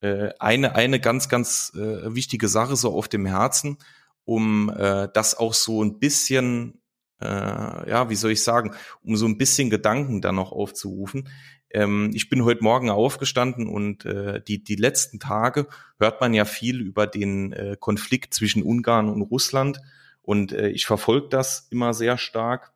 [0.00, 3.78] äh, eine, eine ganz, ganz äh, wichtige Sache so auf dem Herzen,
[4.24, 6.80] um äh, das auch so ein bisschen,
[7.20, 11.28] äh, ja, wie soll ich sagen, um so ein bisschen Gedanken dann noch aufzurufen.
[11.70, 15.66] Ähm, ich bin heute Morgen aufgestanden und äh, die, die letzten Tage
[15.98, 19.80] hört man ja viel über den äh, Konflikt zwischen Ungarn und Russland
[20.22, 22.72] und äh, ich verfolge das immer sehr stark.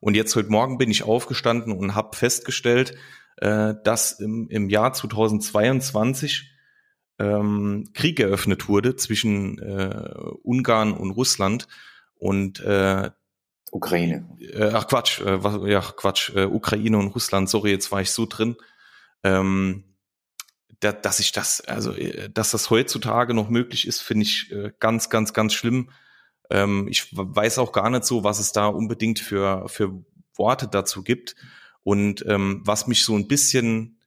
[0.00, 2.96] Und jetzt heute Morgen bin ich aufgestanden und habe festgestellt,
[3.36, 6.50] äh, dass im, im Jahr 2022
[7.18, 11.68] ähm, Krieg eröffnet wurde zwischen äh, Ungarn und Russland
[12.14, 13.10] und äh,
[13.70, 14.28] Ukraine.
[14.38, 17.48] Äh, ach Quatsch, äh, was, ja Quatsch, äh, Ukraine und Russland.
[17.48, 18.56] Sorry, jetzt war ich so drin.
[19.24, 19.84] Ähm,
[20.80, 24.72] da, dass ich das, also äh, dass das heutzutage noch möglich ist, finde ich äh,
[24.78, 25.90] ganz, ganz, ganz schlimm.
[26.50, 30.04] Ähm, ich weiß auch gar nicht so, was es da unbedingt für für
[30.34, 31.34] Worte dazu gibt.
[31.84, 33.98] Und ähm, was mich so ein bisschen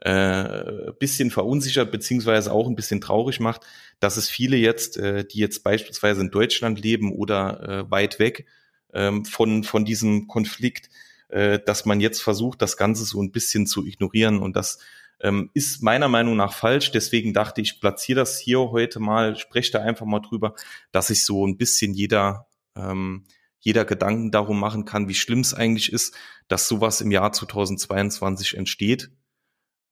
[0.00, 3.66] äh, bisschen verunsichert beziehungsweise auch ein bisschen traurig macht,
[4.00, 8.46] dass es viele jetzt, äh, die jetzt beispielsweise in Deutschland leben oder äh, weit weg
[8.94, 10.88] ähm, von von diesem Konflikt,
[11.28, 14.78] äh, dass man jetzt versucht, das Ganze so ein bisschen zu ignorieren und das
[15.20, 16.92] ähm, ist meiner Meinung nach falsch.
[16.92, 20.54] Deswegen dachte ich, platziere das hier heute mal, spreche da einfach mal drüber,
[20.92, 23.24] dass sich so ein bisschen jeder ähm,
[23.60, 26.16] jeder Gedanken darum machen kann, wie schlimm es eigentlich ist,
[26.48, 29.10] dass sowas im Jahr 2022 entsteht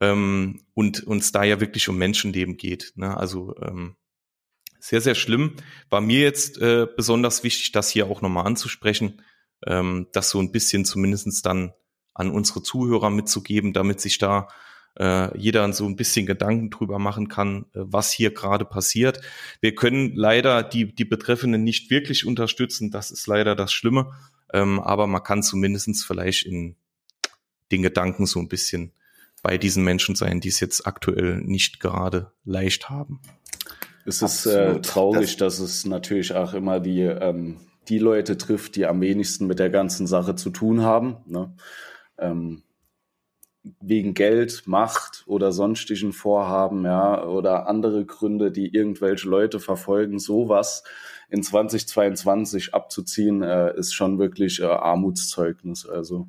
[0.01, 2.93] ähm, und uns da ja wirklich um Menschenleben geht.
[2.97, 3.17] Ne?
[3.17, 3.97] Also ähm,
[4.81, 5.57] sehr, sehr schlimm.
[5.91, 9.23] War mir jetzt äh, besonders wichtig, das hier auch nochmal anzusprechen,
[9.67, 11.73] ähm, das so ein bisschen zumindestens dann
[12.15, 14.49] an unsere Zuhörer mitzugeben, damit sich da
[14.99, 19.21] äh, jeder so ein bisschen Gedanken drüber machen kann, äh, was hier gerade passiert.
[19.61, 24.13] Wir können leider die, die Betreffenden nicht wirklich unterstützen, das ist leider das Schlimme,
[24.53, 26.77] ähm, aber man kann zumindestens vielleicht in
[27.71, 28.93] den Gedanken so ein bisschen
[29.43, 33.21] bei diesen Menschen sein, die es jetzt aktuell nicht gerade leicht haben.
[34.05, 38.75] Es ist äh, traurig, das dass es natürlich auch immer die, ähm, die Leute trifft,
[38.75, 41.19] die am wenigsten mit der ganzen Sache zu tun haben.
[41.27, 41.55] Ne?
[42.19, 42.63] Ähm,
[43.81, 50.85] wegen Geld, Macht oder sonstigen Vorhaben, ja, oder andere Gründe, die irgendwelche Leute verfolgen, sowas
[51.29, 55.87] in 2022 abzuziehen, äh, ist schon wirklich äh, Armutszeugnis.
[55.87, 56.29] Also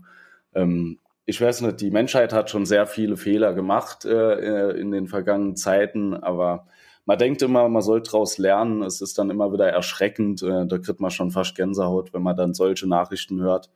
[0.54, 4.92] ähm, ich weiß nicht, die Menschheit hat schon sehr viele Fehler gemacht äh, äh in
[4.92, 6.66] den vergangenen Zeiten, aber
[7.06, 8.84] man denkt immer, man soll daraus lernen.
[8.84, 10.44] Es ist dann immer wieder erschreckend.
[10.44, 13.72] Äh, da kriegt man schon fast Gänsehaut, wenn man dann solche Nachrichten hört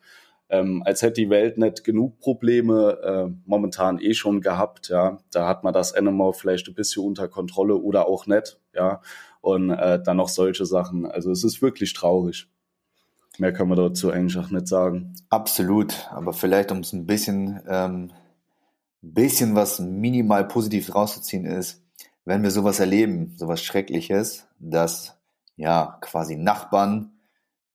[0.54, 4.90] ähm, als hätte die Welt nicht genug Probleme äh, momentan eh schon gehabt.
[4.90, 8.60] Ja, da hat man das Animal vielleicht ein bisschen unter Kontrolle oder auch nicht.
[8.76, 9.02] Ja,
[9.42, 11.08] und äh, dann noch solche Sachen.
[11.08, 12.48] Also es ist wirklich traurig.
[13.40, 15.16] Mehr kann man dazu eigentlich auch nicht sagen.
[15.30, 18.12] Absolut, aber vielleicht um es ein bisschen, ähm,
[19.02, 21.82] bisschen was minimal positiv rauszuziehen ist,
[22.26, 25.18] wenn wir sowas erleben, sowas Schreckliches, dass
[25.56, 27.13] ja quasi Nachbarn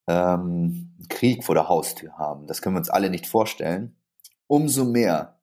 [0.09, 2.47] ähm, Krieg vor der Haustür haben.
[2.47, 3.95] Das können wir uns alle nicht vorstellen.
[4.47, 5.39] Umso mehr,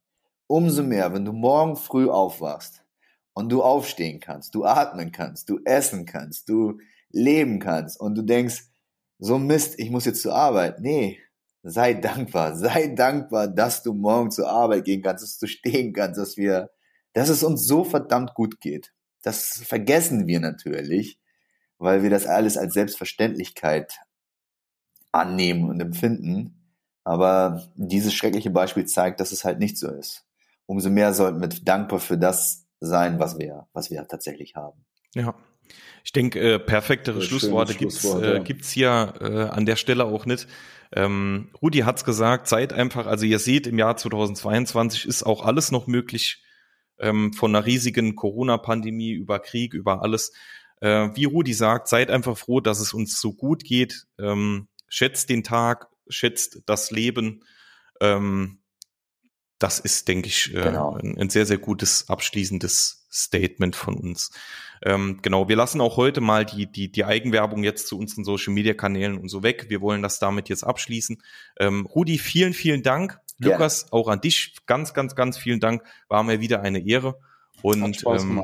[0.47, 2.83] umso mehr, wenn du morgen früh aufwachst
[3.33, 6.79] und du aufstehen kannst, du atmen kannst, du essen kannst, du
[7.11, 8.63] leben kannst und du denkst,
[9.19, 10.81] so Mist, ich muss jetzt zur Arbeit.
[10.81, 11.19] Nee,
[11.63, 16.19] sei dankbar, sei dankbar, dass du morgen zur Arbeit gehen kannst, dass du stehen kannst,
[16.19, 16.71] dass wir,
[17.13, 18.93] dass es uns so verdammt gut geht.
[19.21, 21.19] Das vergessen wir natürlich,
[21.77, 23.99] weil wir das alles als Selbstverständlichkeit
[25.15, 26.71] annehmen und empfinden.
[27.03, 30.25] Aber dieses schreckliche Beispiel zeigt, dass es halt nicht so ist.
[30.65, 34.85] Umso mehr sollten wir dankbar für das sein, was wir, was wir tatsächlich haben.
[35.13, 35.35] Ja.
[36.03, 40.47] Ich denke, äh, perfektere Schlussworte gibt's äh, gibt's hier äh, an der Stelle auch nicht.
[40.91, 45.71] Ähm, Rudi hat's gesagt, seid einfach, also ihr seht, im Jahr 2022 ist auch alles
[45.71, 46.43] noch möglich,
[46.99, 50.31] ähm, von einer riesigen Corona-Pandemie über Krieg, über alles.
[50.79, 54.05] Äh, wie Rudi sagt, seid einfach froh, dass es uns so gut geht.
[54.19, 57.43] Ähm, schätzt den Tag, schätzt das Leben.
[58.01, 58.59] Ähm,
[59.59, 60.95] das ist, denke ich, äh, genau.
[60.95, 64.31] ein, ein, sehr, sehr gutes abschließendes Statement von uns.
[64.83, 68.53] Ähm, genau, wir lassen auch heute mal die, die, die Eigenwerbung jetzt zu unseren Social
[68.53, 69.67] Media Kanälen und so weg.
[69.69, 71.23] Wir wollen das damit jetzt abschließen.
[71.59, 73.19] Ähm, Rudi, vielen, vielen Dank.
[73.39, 73.51] Ja.
[73.53, 75.83] Lukas, auch an dich ganz, ganz, ganz vielen Dank.
[76.09, 77.17] War mir wieder eine Ehre.
[77.61, 78.43] Und ähm,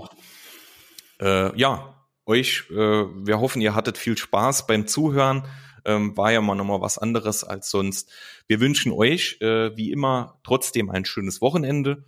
[1.20, 5.44] äh, ja, euch, äh, wir hoffen, ihr hattet viel Spaß beim Zuhören
[5.86, 8.12] ähm, war ja mal nochmal was anderes als sonst.
[8.48, 12.06] Wir wünschen euch, äh, wie immer, trotzdem ein schönes Wochenende.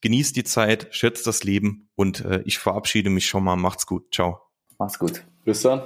[0.00, 3.56] Genießt die Zeit, schätzt das Leben und äh, ich verabschiede mich schon mal.
[3.56, 4.14] Macht's gut.
[4.14, 4.40] Ciao.
[4.78, 5.24] Macht's gut.
[5.44, 5.82] Bis dann.